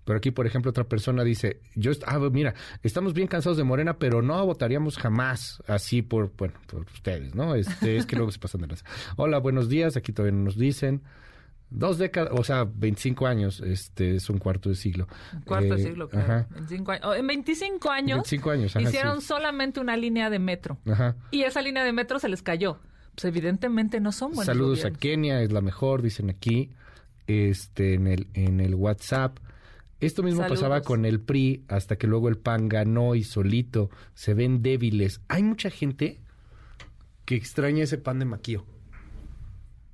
Pero 0.06 0.18
aquí, 0.18 0.32
por 0.32 0.46
ejemplo, 0.46 0.70
otra 0.70 0.84
persona 0.84 1.24
dice, 1.24 1.62
yo, 1.76 1.92
ah, 2.06 2.20
mira, 2.32 2.54
estamos 2.82 3.14
bien 3.14 3.28
cansados 3.28 3.58
de 3.58 3.64
Morena, 3.64 3.98
pero 3.98 4.22
no 4.22 4.46
votaríamos 4.46 4.98
jamás 4.98 5.64
así 5.68 6.02
por, 6.02 6.32
bueno, 6.38 6.56
por 6.68 6.82
ustedes, 6.82 7.36
¿no? 7.36 7.56
Este, 7.56 7.98
es 7.98 8.06
que 8.06 8.16
luego 8.16 8.32
se 8.32 8.40
pasan 8.40 8.62
de 8.62 8.68
las... 8.68 8.84
Hola, 9.16 9.40
buenos 9.40 9.70
días, 9.70 9.96
aquí 9.96 10.12
todavía 10.12 10.38
nos 10.38 10.58
dicen. 10.58 11.02
Dos 11.70 11.98
décadas, 11.98 12.32
o 12.38 12.44
sea, 12.44 12.66
25 12.66 13.26
años, 13.26 13.60
este 13.62 14.16
es 14.16 14.30
un 14.30 14.38
cuarto 14.38 14.70
de 14.70 14.76
siglo. 14.76 15.08
Un 15.34 15.42
cuarto 15.42 15.74
de 15.76 15.82
eh, 15.82 15.86
siglo, 15.86 16.08
claro. 16.08 16.46
25 16.52 16.92
años. 16.92 17.18
en 17.18 17.28
25 17.28 17.90
años, 17.90 18.18
25 18.18 18.50
años 18.52 18.76
hicieron 18.76 19.22
solamente 19.22 19.80
una 19.80 19.98
línea 19.98 20.30
de 20.30 20.38
metro. 20.38 20.78
Ajá. 20.86 21.16
Y 21.32 21.44
esa 21.44 21.62
línea 21.62 21.84
de 21.84 21.92
metro 21.92 22.20
se 22.20 22.30
les 22.30 22.44
cayó. 22.44 22.80
Pues 23.16 23.26
evidentemente 23.26 24.00
no 24.00 24.12
son 24.12 24.30
buenos 24.32 24.46
Saludos 24.46 24.86
a 24.86 24.92
Kenia, 24.92 25.42
es 25.42 25.52
la 25.52 25.62
mejor, 25.62 26.02
dicen 26.02 26.30
aquí. 26.30 26.72
este, 27.26 27.94
en, 27.96 28.08
el, 28.08 28.28
en 28.34 28.60
el 28.60 28.76
WhatsApp. 28.76 29.40
Esto 30.06 30.24
mismo 30.24 30.46
pasaba 30.48 30.82
con 30.82 31.06
el 31.06 31.22
PRI 31.22 31.64
hasta 31.68 31.96
que 31.96 32.08
luego 32.08 32.30
el 32.30 32.38
PAN 32.38 32.68
ganó 32.68 33.16
y 33.16 33.24
solito 33.24 33.90
se 34.14 34.34
ven 34.34 34.62
débiles. 34.62 35.22
Hay 35.30 35.44
mucha 35.44 35.70
gente 35.70 36.20
que 37.26 37.36
extraña 37.36 37.84
ese 37.84 37.98
pan 37.98 38.20
de 38.20 38.26
maquío. 38.26 38.66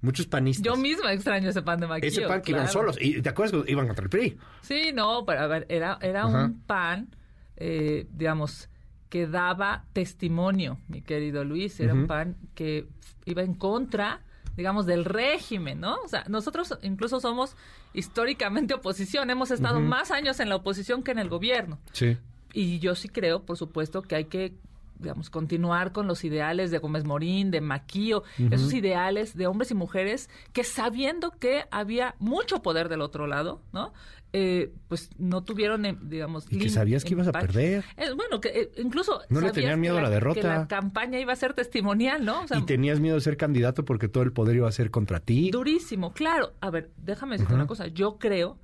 Muchos 0.02 0.28
panistas. 0.28 0.66
Yo 0.66 0.78
misma 0.78 1.12
extraño 1.14 1.50
ese 1.50 1.62
pan 1.62 1.80
de 1.80 1.88
maquillo. 1.88 2.08
Ese 2.08 2.22
pan 2.28 2.42
que 2.42 2.52
iban 2.52 2.68
solos. 2.70 2.98
¿Y 3.00 3.22
te 3.22 3.30
acuerdas 3.30 3.64
que 3.64 3.72
iban 3.72 3.86
contra 3.86 4.04
el 4.04 4.10
PRI? 4.10 4.38
Sí, 4.62 4.92
no, 4.94 5.26
pero 5.26 5.42
a 5.42 5.48
ver, 5.48 5.66
era, 5.70 6.00
era 6.02 6.26
un 6.26 6.62
pan, 6.62 7.10
eh, 7.58 8.08
digamos, 8.12 8.70
que 9.10 9.28
daba 9.28 9.86
testimonio, 9.94 10.80
mi 10.88 11.02
querido 11.02 11.44
Luis. 11.44 11.80
Era 11.80 11.94
un 11.94 12.08
pan 12.08 12.38
que 12.56 12.88
iba 13.26 13.44
en 13.44 13.56
contra, 13.56 14.22
digamos, 14.60 14.86
del 14.86 15.06
régimen, 15.06 15.80
¿no? 15.80 15.96
O 16.04 16.08
sea, 16.10 16.26
nosotros 16.28 16.78
incluso 16.82 17.22
somos 17.22 17.56
históricamente 17.94 18.74
oposición. 18.74 19.30
Hemos 19.30 19.52
estado 19.52 19.80
más 19.80 20.12
años 20.12 20.42
en 20.42 20.50
la 20.50 20.58
oposición 20.58 21.02
que 21.02 21.12
en 21.12 21.20
el 21.20 21.30
gobierno. 21.30 21.80
Sí. 21.94 22.18
Y 22.52 22.80
yo 22.80 22.94
sí 22.94 23.08
creo, 23.08 23.44
por 23.44 23.56
supuesto, 23.56 24.02
que 24.02 24.16
hay 24.16 24.26
que 24.26 24.58
digamos, 25.00 25.30
continuar 25.30 25.94
con 25.94 26.08
los 26.08 26.26
ideales 26.26 26.72
de 26.72 26.78
Gómez 26.80 27.06
Morín, 27.06 27.52
de 27.52 27.62
Maquío, 27.62 28.24
esos 28.52 28.74
ideales 28.74 29.34
de 29.34 29.48
hombres 29.48 29.72
y 29.72 29.76
mujeres 29.76 30.30
que 30.52 30.66
sabiendo 30.66 31.32
que 31.32 31.64
había 31.72 32.16
mucho 32.20 32.62
poder 32.62 32.90
del 32.90 33.00
otro 33.00 33.26
lado, 33.26 33.62
¿no? 33.72 33.94
Eh, 34.32 34.72
pues 34.88 35.10
no 35.18 35.44
tuvieron, 35.44 35.86
eh, 35.86 35.98
digamos... 36.02 36.46
Y 36.52 36.60
que 36.60 36.70
sabías 36.70 37.04
que 37.04 37.14
ibas 37.14 37.28
a 37.28 37.32
perder. 37.32 37.84
Eh, 37.98 38.12
bueno, 38.16 38.40
que 38.40 38.72
incluso... 38.78 39.22
No 39.30 39.42
le 39.42 39.52
tenían 39.52 39.80
miedo 39.80 39.98
a 39.98 40.02
la 40.02 40.10
derrota. 40.10 40.42
Que 40.42 40.48
la 40.48 40.68
campaña 40.68 41.20
iba 41.20 41.34
a 41.34 41.36
ser 41.36 41.54
testimonial, 41.54 42.24
¿no? 42.24 42.46
y 42.56 42.62
tenías 42.64 43.00
miedo 43.00 43.16
de 43.16 43.22
ser 43.22 43.38
candidato 43.38 43.86
porque 43.86 44.08
todo 44.08 44.24
el 44.24 44.32
poder 44.32 44.58
iba 44.58 44.70
a 44.70 44.72
ser 44.72 44.92
contra 44.92 45.20
ti. 45.20 45.50
Durísimo, 45.50 46.14
claro. 46.14 46.54
A 46.62 46.70
ver, 46.70 46.92
déjame 46.98 47.34
decirte 47.34 47.56
una 47.56 47.68
cosa. 47.68 47.88
Yo 47.88 48.18
creo 48.20 48.58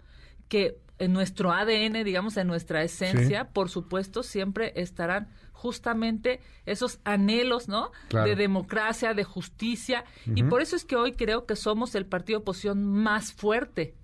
que 0.47 0.77
en 0.97 1.13
nuestro 1.13 1.51
ADN, 1.51 2.03
digamos, 2.03 2.37
en 2.37 2.47
nuestra 2.47 2.83
esencia, 2.83 3.49
por 3.49 3.69
supuesto, 3.69 4.23
siempre 4.23 4.73
estarán 4.75 5.27
justamente 5.51 6.41
esos 6.65 6.99
anhelos, 7.03 7.67
¿no? 7.67 7.91
De 8.09 8.35
democracia, 8.35 9.13
de 9.13 9.23
justicia. 9.23 10.05
Y 10.25 10.43
por 10.43 10.61
eso 10.61 10.75
es 10.75 10.85
que 10.85 10.95
hoy 10.95 11.13
creo 11.13 11.45
que 11.45 11.55
somos 11.55 11.95
el 11.95 12.05
partido 12.05 12.39
de 12.39 12.43
oposición 12.43 12.85
más 12.85 13.33
fuerte. 13.33 13.95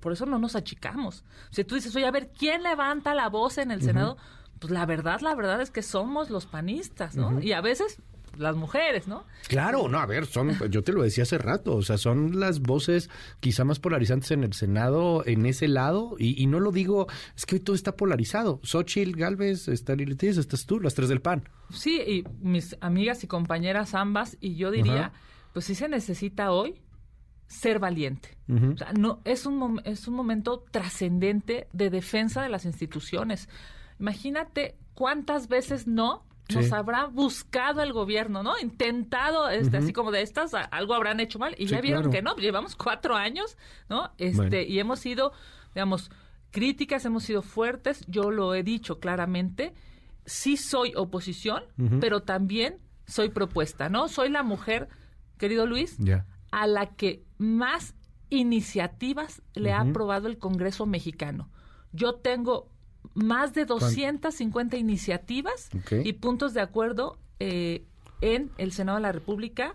por, 0.00 0.12
eso 0.12 0.26
no 0.26 0.38
nos 0.38 0.54
achicamos. 0.54 1.24
Si 1.50 1.64
tú 1.64 1.74
dices, 1.74 1.94
oye, 1.96 2.06
a 2.06 2.10
ver, 2.10 2.30
¿quién 2.36 2.62
levanta 2.62 3.14
la 3.14 3.28
voz 3.28 3.58
en 3.58 3.70
el 3.70 3.82
Senado? 3.82 4.16
Pues 4.58 4.72
la 4.72 4.86
verdad, 4.86 5.20
la 5.20 5.34
verdad 5.34 5.60
es 5.60 5.70
que 5.70 5.82
somos 5.82 6.30
los 6.30 6.46
panistas, 6.46 7.16
¿no? 7.16 7.40
Y 7.40 7.52
a 7.52 7.60
veces 7.60 8.00
las 8.38 8.56
mujeres, 8.56 9.08
¿no? 9.08 9.24
Claro, 9.48 9.88
no, 9.88 9.98
a 9.98 10.06
ver, 10.06 10.26
son, 10.26 10.50
yo 10.70 10.82
te 10.82 10.92
lo 10.92 11.02
decía 11.02 11.22
hace 11.22 11.38
rato, 11.38 11.76
o 11.76 11.82
sea, 11.82 11.98
son 11.98 12.38
las 12.40 12.60
voces 12.60 13.10
quizá 13.40 13.64
más 13.64 13.78
polarizantes 13.78 14.30
en 14.30 14.44
el 14.44 14.52
Senado, 14.52 15.24
en 15.26 15.46
ese 15.46 15.68
lado, 15.68 16.16
y, 16.18 16.46
no 16.46 16.60
lo 16.60 16.72
digo, 16.72 17.06
es 17.36 17.46
que 17.46 17.56
hoy 17.56 17.60
todo 17.60 17.76
está 17.76 17.96
polarizado. 17.96 18.60
Xochitl, 18.62 19.16
Galvez, 19.16 19.68
está 19.68 19.94
Lilitis, 19.94 20.36
estás 20.36 20.66
tú, 20.66 20.80
las 20.80 20.94
tres 20.94 21.08
del 21.08 21.20
PAN. 21.20 21.48
Sí, 21.70 22.00
y 22.00 22.24
mis 22.40 22.76
amigas 22.80 23.24
y 23.24 23.26
compañeras 23.26 23.94
ambas, 23.94 24.36
y 24.40 24.56
yo 24.56 24.70
diría, 24.70 25.12
pues 25.52 25.64
sí 25.64 25.74
se 25.74 25.88
necesita 25.88 26.52
hoy 26.52 26.80
ser 27.48 27.78
valiente. 27.78 28.36
o 28.48 28.76
sea, 28.76 28.92
no, 28.92 29.20
es 29.24 29.46
un, 29.46 29.80
es 29.84 30.08
un 30.08 30.14
momento 30.14 30.64
trascendente 30.70 31.68
de 31.72 31.90
defensa 31.90 32.42
de 32.42 32.48
las 32.48 32.64
instituciones. 32.64 33.48
Imagínate 33.98 34.76
cuántas 34.94 35.48
veces 35.48 35.86
no 35.86 36.25
nos 36.54 36.72
habrá 36.72 37.06
buscado 37.06 37.82
el 37.82 37.92
gobierno, 37.92 38.42
¿no? 38.42 38.58
Intentado, 38.58 39.48
este, 39.48 39.78
así 39.78 39.92
como 39.92 40.10
de 40.10 40.22
estas, 40.22 40.52
algo 40.54 40.94
habrán 40.94 41.20
hecho 41.20 41.38
mal. 41.38 41.54
Y 41.58 41.66
ya 41.66 41.80
vieron 41.80 42.10
que 42.10 42.22
no, 42.22 42.36
llevamos 42.36 42.76
cuatro 42.76 43.16
años, 43.16 43.56
¿no? 43.88 44.12
Este, 44.18 44.64
y 44.64 44.78
hemos 44.78 45.00
sido, 45.00 45.32
digamos, 45.74 46.10
críticas, 46.50 47.04
hemos 47.04 47.24
sido 47.24 47.42
fuertes, 47.42 48.04
yo 48.06 48.30
lo 48.30 48.54
he 48.54 48.62
dicho 48.62 48.98
claramente, 49.00 49.74
sí 50.24 50.56
soy 50.56 50.92
oposición, 50.96 51.64
pero 52.00 52.22
también 52.22 52.78
soy 53.06 53.28
propuesta, 53.28 53.88
¿no? 53.88 54.08
Soy 54.08 54.28
la 54.28 54.42
mujer, 54.42 54.88
querido 55.38 55.66
Luis, 55.66 55.98
a 56.50 56.66
la 56.66 56.86
que 56.86 57.24
más 57.38 57.94
iniciativas 58.30 59.42
le 59.54 59.72
ha 59.72 59.80
aprobado 59.80 60.28
el 60.28 60.38
Congreso 60.38 60.86
mexicano. 60.86 61.50
Yo 61.92 62.14
tengo 62.14 62.68
más 63.14 63.54
de 63.54 63.64
250 63.64 64.76
iniciativas 64.76 65.70
y 66.04 66.12
puntos 66.14 66.54
de 66.54 66.60
acuerdo 66.60 67.18
eh, 67.40 67.84
en 68.20 68.50
el 68.58 68.72
Senado 68.72 68.96
de 68.96 69.02
la 69.02 69.12
República. 69.12 69.74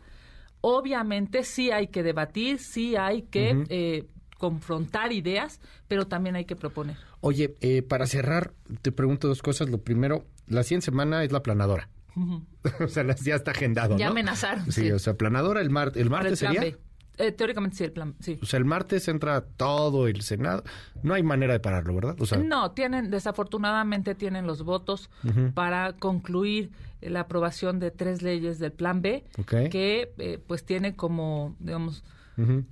Obviamente 0.62 1.44
sí 1.44 1.72
hay 1.72 1.88
que 1.88 2.04
debatir, 2.04 2.60
sí 2.60 2.96
hay 2.96 3.24
que 3.24 3.66
eh, 3.70 4.08
confrontar 4.38 5.12
ideas, 5.12 5.60
pero 5.88 6.08
también 6.08 6.36
hay 6.36 6.46
que 6.46 6.56
proponer. 6.56 6.98
Oye, 7.22 7.56
eh, 7.62 7.82
para 7.82 8.08
cerrar, 8.08 8.54
te 8.82 8.92
pregunto 8.92 9.28
dos 9.28 9.42
cosas. 9.42 9.70
Lo 9.70 9.80
primero, 9.80 10.26
la 10.48 10.64
100 10.64 10.82
semana 10.82 11.24
es 11.24 11.32
la 11.32 11.44
planadora. 11.44 11.90
o 12.80 12.88
sea, 12.88 13.06
ya 13.16 13.36
está 13.36 13.52
agendado. 13.52 13.98
Ya 13.98 14.10
amenazaron. 14.10 14.72
Sí, 14.72 14.92
o 14.92 15.00
sea, 15.00 15.16
planadora 15.16 15.62
el, 15.62 15.70
mar 15.70 15.94
el 15.96 16.10
martes 16.10 16.40
sería. 16.40 16.78
Eh, 17.18 17.32
teóricamente 17.32 17.78
sí, 17.78 17.84
el 17.84 17.92
plan, 17.92 18.16
sí. 18.20 18.40
O 18.42 18.46
sea, 18.46 18.58
el 18.58 18.66
martes 18.66 19.08
entra 19.08 19.42
todo 19.42 20.08
el 20.08 20.22
Senado. 20.22 20.64
No 21.04 21.14
hay 21.14 21.24
manera 21.24 21.54
de 21.54 21.60
pararlo, 21.60 21.94
¿verdad? 21.94 22.16
O 22.20 22.26
sea, 22.26 22.38
no, 22.38 22.72
tienen, 22.72 23.12
desafortunadamente 23.12 24.16
tienen 24.16 24.48
los 24.48 24.64
votos 24.64 25.10
para 25.54 25.94
concluir 25.94 26.72
la 27.02 27.22
aprobación 27.22 27.80
de 27.80 27.92
tres 27.92 28.22
leyes 28.22 28.60
del 28.60 28.72
Plan 28.72 29.02
B, 29.02 29.24
que 29.70 30.14
eh, 30.18 30.40
pues 30.46 30.64
tiene 30.64 30.96
como, 30.96 31.56
digamos, 31.60 32.04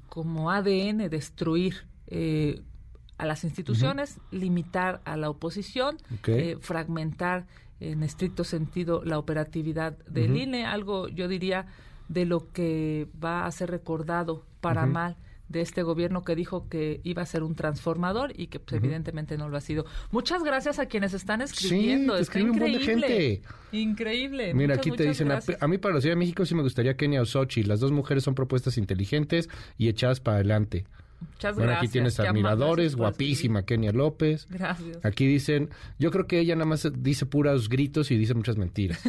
como 0.08 0.50
ADN 0.50 1.10
destruir 1.10 1.86
eh, 2.08 2.62
a 3.18 3.26
las 3.26 3.44
instituciones, 3.44 4.20
limitar 4.32 5.02
a 5.06 5.16
la 5.18 5.30
oposición, 5.30 5.98
fragmentar 6.62 7.46
en 7.80 8.04
estricto 8.04 8.44
sentido 8.44 9.04
la 9.04 9.18
operatividad 9.18 9.98
del 10.08 10.36
INE, 10.38 10.66
algo 10.66 11.08
yo 11.08 11.28
diría 11.28 11.68
de 12.10 12.26
lo 12.26 12.52
que 12.52 13.08
va 13.24 13.46
a 13.46 13.52
ser 13.52 13.72
recordado 13.72 14.44
para 14.60 14.86
mal 14.86 15.16
de 15.50 15.62
este 15.62 15.82
gobierno 15.82 16.24
que 16.24 16.36
dijo 16.36 16.70
que 16.70 17.02
iba 17.04 17.24
a 17.24 17.26
ser 17.26 17.42
un 17.44 17.56
transformador 17.56 18.34
y 18.36 18.48
que 18.48 18.60
pues, 18.60 18.82
evidentemente 18.82 19.38
no 19.38 19.50
lo 19.50 19.58
ha 19.58 19.62
sido. 19.62 19.86
Muchas 20.12 20.44
gracias 20.44 20.78
a 20.78 20.86
quienes 20.86 21.14
están 21.14 21.42
escribiendo. 21.42 22.16
Sí, 22.16 22.22
Está 22.22 22.40
increíble. 22.40 22.86
gente. 22.86 23.42
Increíble. 23.72 24.54
Mira, 24.54 24.76
aquí 24.76 24.92
te 24.92 25.08
dicen, 25.08 25.32
a, 25.32 25.68
mí 25.68 25.78
para 25.80 25.96
la 25.96 26.02
Ciudad 26.02 26.16
de 26.16 26.20
México 26.20 26.46
sí 26.46 26.54
me 26.54 26.62
gustaría 26.62 26.96
Kenia 26.96 27.22
Osochi. 27.22 27.64
Las 27.64 27.80
dos 27.80 27.92
mujeres 27.92 28.24
son 28.24 28.36
propuestas 28.36 28.78
inteligentes 28.78 29.50
y 29.78 29.90
echadas 29.90 30.20
para 30.20 30.36
adelante. 30.36 30.86
Muchas 31.22 31.56
bueno, 31.56 31.74
aquí 31.74 31.88
tienes 31.88 32.20
admiradores, 32.20 32.96
guapísima 32.96 33.64
Kenia 33.64 33.92
López. 33.92 34.48
Gracias. 34.50 35.06
Aquí 35.06 35.26
dicen, 35.26 35.70
yo 35.98 36.12
creo 36.12 36.28
que 36.28 36.40
ella 36.40 36.56
nada 36.56 36.66
más 36.66 36.88
dice 37.02 37.26
puros 37.26 37.70
gritos 37.70 38.12
y 38.12 38.18
dice 38.18 38.34
muchas 38.34 38.58
mentiras. 38.58 39.00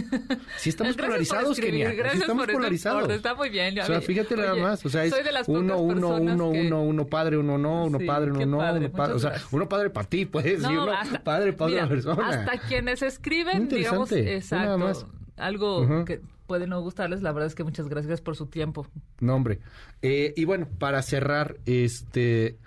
Sí 0.59 0.69
estamos 0.71 0.97
polarizados, 0.97 1.59
Kenia. 1.59 1.93
Gracias 1.93 2.23
estamos 2.23 2.47
por 2.47 2.55
polarizados. 2.55 3.11
está 3.11 3.35
muy 3.35 3.51
bien. 3.51 3.79
O 3.79 3.85
sea, 3.85 4.01
fíjate 4.01 4.37
nada 4.37 4.55
más. 4.57 4.85
O 4.85 4.89
sea, 4.89 5.05
es 5.05 5.15
uno, 5.47 5.79
uno, 5.79 6.17
uno, 6.17 6.49
uno, 6.51 6.83
uno 6.83 7.07
padre, 7.07 7.37
uno 7.37 7.59
no, 7.59 7.85
uno 7.85 7.99
padre, 8.05 8.33
uno 8.33 8.47
no, 8.47 8.59
uno 8.59 8.91
padre. 8.93 9.15
O 9.15 9.19
sea, 9.19 9.35
uno 9.53 9.69
padre 9.69 9.91
para 9.91 10.09
ti, 10.09 10.27
pues, 10.27 10.61
no, 10.61 10.73
y 10.73 10.77
uno 10.77 10.93
padre 11.23 11.53
para 11.53 11.73
otra 11.73 11.89
persona. 11.89 12.29
Hasta 12.29 12.59
quienes 12.59 13.03
escriben, 13.03 13.69
digamos, 13.69 14.11
exacto. 14.13 15.09
Algo 15.37 16.05
que 16.05 16.21
puede 16.51 16.67
no 16.67 16.81
gustarles, 16.81 17.23
la 17.23 17.31
verdad 17.31 17.47
es 17.47 17.55
que 17.55 17.63
muchas 17.63 17.89
gracias 17.89 18.21
por 18.21 18.35
su 18.35 18.47
tiempo. 18.47 18.85
No, 19.21 19.37
hombre. 19.37 19.61
Eh, 20.03 20.35
y 20.37 20.45
bueno, 20.47 20.67
para 20.81 21.01
cerrar, 21.01 21.59
este, 21.65 22.59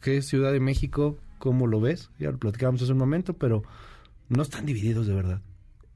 ¿qué 0.00 0.22
Ciudad 0.22 0.50
de 0.50 0.58
México? 0.58 1.18
¿Cómo 1.38 1.68
lo 1.68 1.80
ves? 1.80 2.10
Ya 2.18 2.32
lo 2.32 2.38
platicábamos 2.38 2.82
hace 2.82 2.90
un 2.90 2.98
momento, 2.98 3.34
pero 3.34 3.62
no 4.28 4.42
están 4.42 4.66
divididos 4.66 5.06
de 5.06 5.14
verdad. 5.14 5.40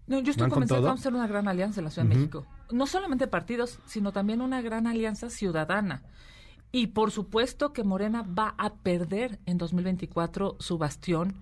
No, 0.07 0.21
yo 0.21 0.31
estoy 0.31 0.49
convencida 0.49 0.79
que 0.79 0.85
vamos 0.85 1.01
a 1.01 1.03
ser 1.03 1.15
una 1.15 1.27
gran 1.27 1.49
alianza 1.49 1.81
en 1.81 1.87
la 1.87 1.91
Ciudad 1.91 2.07
de 2.07 2.15
México. 2.15 2.47
No 2.71 2.87
solamente 2.87 3.27
partidos, 3.27 3.81
sino 3.87 4.13
también 4.13 4.41
una 4.41 4.63
gran 4.63 4.87
alianza 4.87 5.29
ciudadana. 5.29 6.05
Y 6.71 6.87
por 6.87 7.11
supuesto 7.11 7.73
que 7.73 7.83
Morena 7.83 8.23
va 8.23 8.55
a 8.57 8.75
perder 8.75 9.41
en 9.47 9.59
2024 9.59 10.59
su 10.61 10.79
bastión 10.79 11.35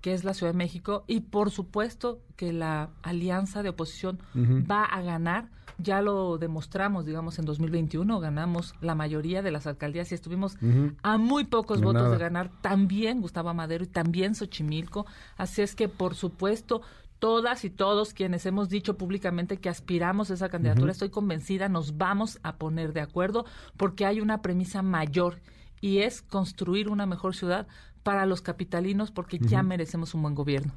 que 0.00 0.14
es 0.14 0.24
la 0.24 0.34
Ciudad 0.34 0.52
de 0.52 0.58
México, 0.58 1.04
y 1.06 1.20
por 1.20 1.50
supuesto 1.50 2.20
que 2.36 2.52
la 2.52 2.90
alianza 3.02 3.62
de 3.62 3.70
oposición 3.70 4.18
va 4.34 4.84
a 4.84 5.02
ganar. 5.02 5.48
Ya 5.78 6.02
lo 6.02 6.36
demostramos, 6.36 7.06
digamos, 7.06 7.38
en 7.38 7.46
2021 7.46 8.20
ganamos 8.20 8.74
la 8.82 8.94
mayoría 8.94 9.40
de 9.40 9.50
las 9.50 9.66
alcaldías 9.66 10.12
y 10.12 10.14
estuvimos 10.14 10.58
a 11.02 11.16
muy 11.16 11.44
pocos 11.44 11.80
votos 11.80 12.10
de 12.10 12.18
ganar 12.18 12.50
también 12.60 13.22
Gustavo 13.22 13.54
Madero 13.54 13.84
y 13.84 13.86
también 13.86 14.34
Xochimilco. 14.34 15.06
Así 15.38 15.62
es 15.62 15.74
que, 15.74 15.88
por 15.88 16.14
supuesto, 16.14 16.82
todas 17.18 17.64
y 17.64 17.70
todos 17.70 18.12
quienes 18.12 18.44
hemos 18.46 18.68
dicho 18.68 18.96
públicamente 18.98 19.58
que 19.58 19.68
aspiramos 19.68 20.30
a 20.30 20.34
esa 20.34 20.48
candidatura, 20.48 20.92
estoy 20.92 21.10
convencida, 21.10 21.68
nos 21.68 21.96
vamos 21.96 22.40
a 22.42 22.56
poner 22.56 22.92
de 22.92 23.02
acuerdo 23.02 23.44
porque 23.76 24.06
hay 24.06 24.20
una 24.20 24.42
premisa 24.42 24.82
mayor 24.82 25.38
y 25.80 25.98
es 25.98 26.22
construir 26.22 26.88
una 26.88 27.06
mejor 27.06 27.34
ciudad 27.34 27.66
para 28.02 28.26
los 28.26 28.42
capitalinos 28.42 29.10
porque 29.10 29.38
ya 29.38 29.62
merecemos 29.62 30.14
un 30.14 30.22
buen 30.22 30.34
gobierno. 30.34 30.72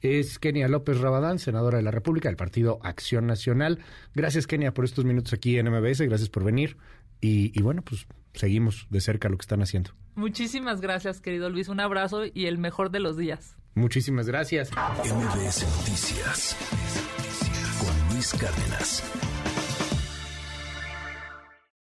Es 0.00 0.38
Kenia 0.38 0.68
López 0.68 1.00
Rabadán, 1.00 1.38
senadora 1.38 1.78
de 1.78 1.84
la 1.84 1.90
República 1.90 2.28
del 2.28 2.36
Partido 2.36 2.78
Acción 2.82 3.26
Nacional. 3.26 3.78
Gracias, 4.14 4.46
Kenia, 4.46 4.74
por 4.74 4.84
estos 4.84 5.04
minutos 5.04 5.32
aquí 5.32 5.58
en 5.58 5.70
MBS. 5.70 6.00
Gracias 6.02 6.28
por 6.28 6.44
venir. 6.44 6.76
Y, 7.20 7.58
bueno, 7.62 7.80
pues 7.80 8.06
seguimos 8.34 8.86
de 8.90 9.00
cerca 9.00 9.30
lo 9.30 9.38
que 9.38 9.42
están 9.42 9.62
haciendo. 9.62 9.92
Muchísimas 10.14 10.82
gracias, 10.82 11.22
querido 11.22 11.48
Luis. 11.48 11.68
Un 11.68 11.80
abrazo 11.80 12.24
y 12.26 12.46
el 12.46 12.58
mejor 12.58 12.90
de 12.90 13.00
los 13.00 13.16
días. 13.16 13.56
Muchísimas 13.74 14.26
gracias. 14.26 14.70
MBS 14.70 15.64
Noticias 15.78 16.56
con 17.80 18.14
Luis 18.14 18.32
Cárdenas. 18.34 19.33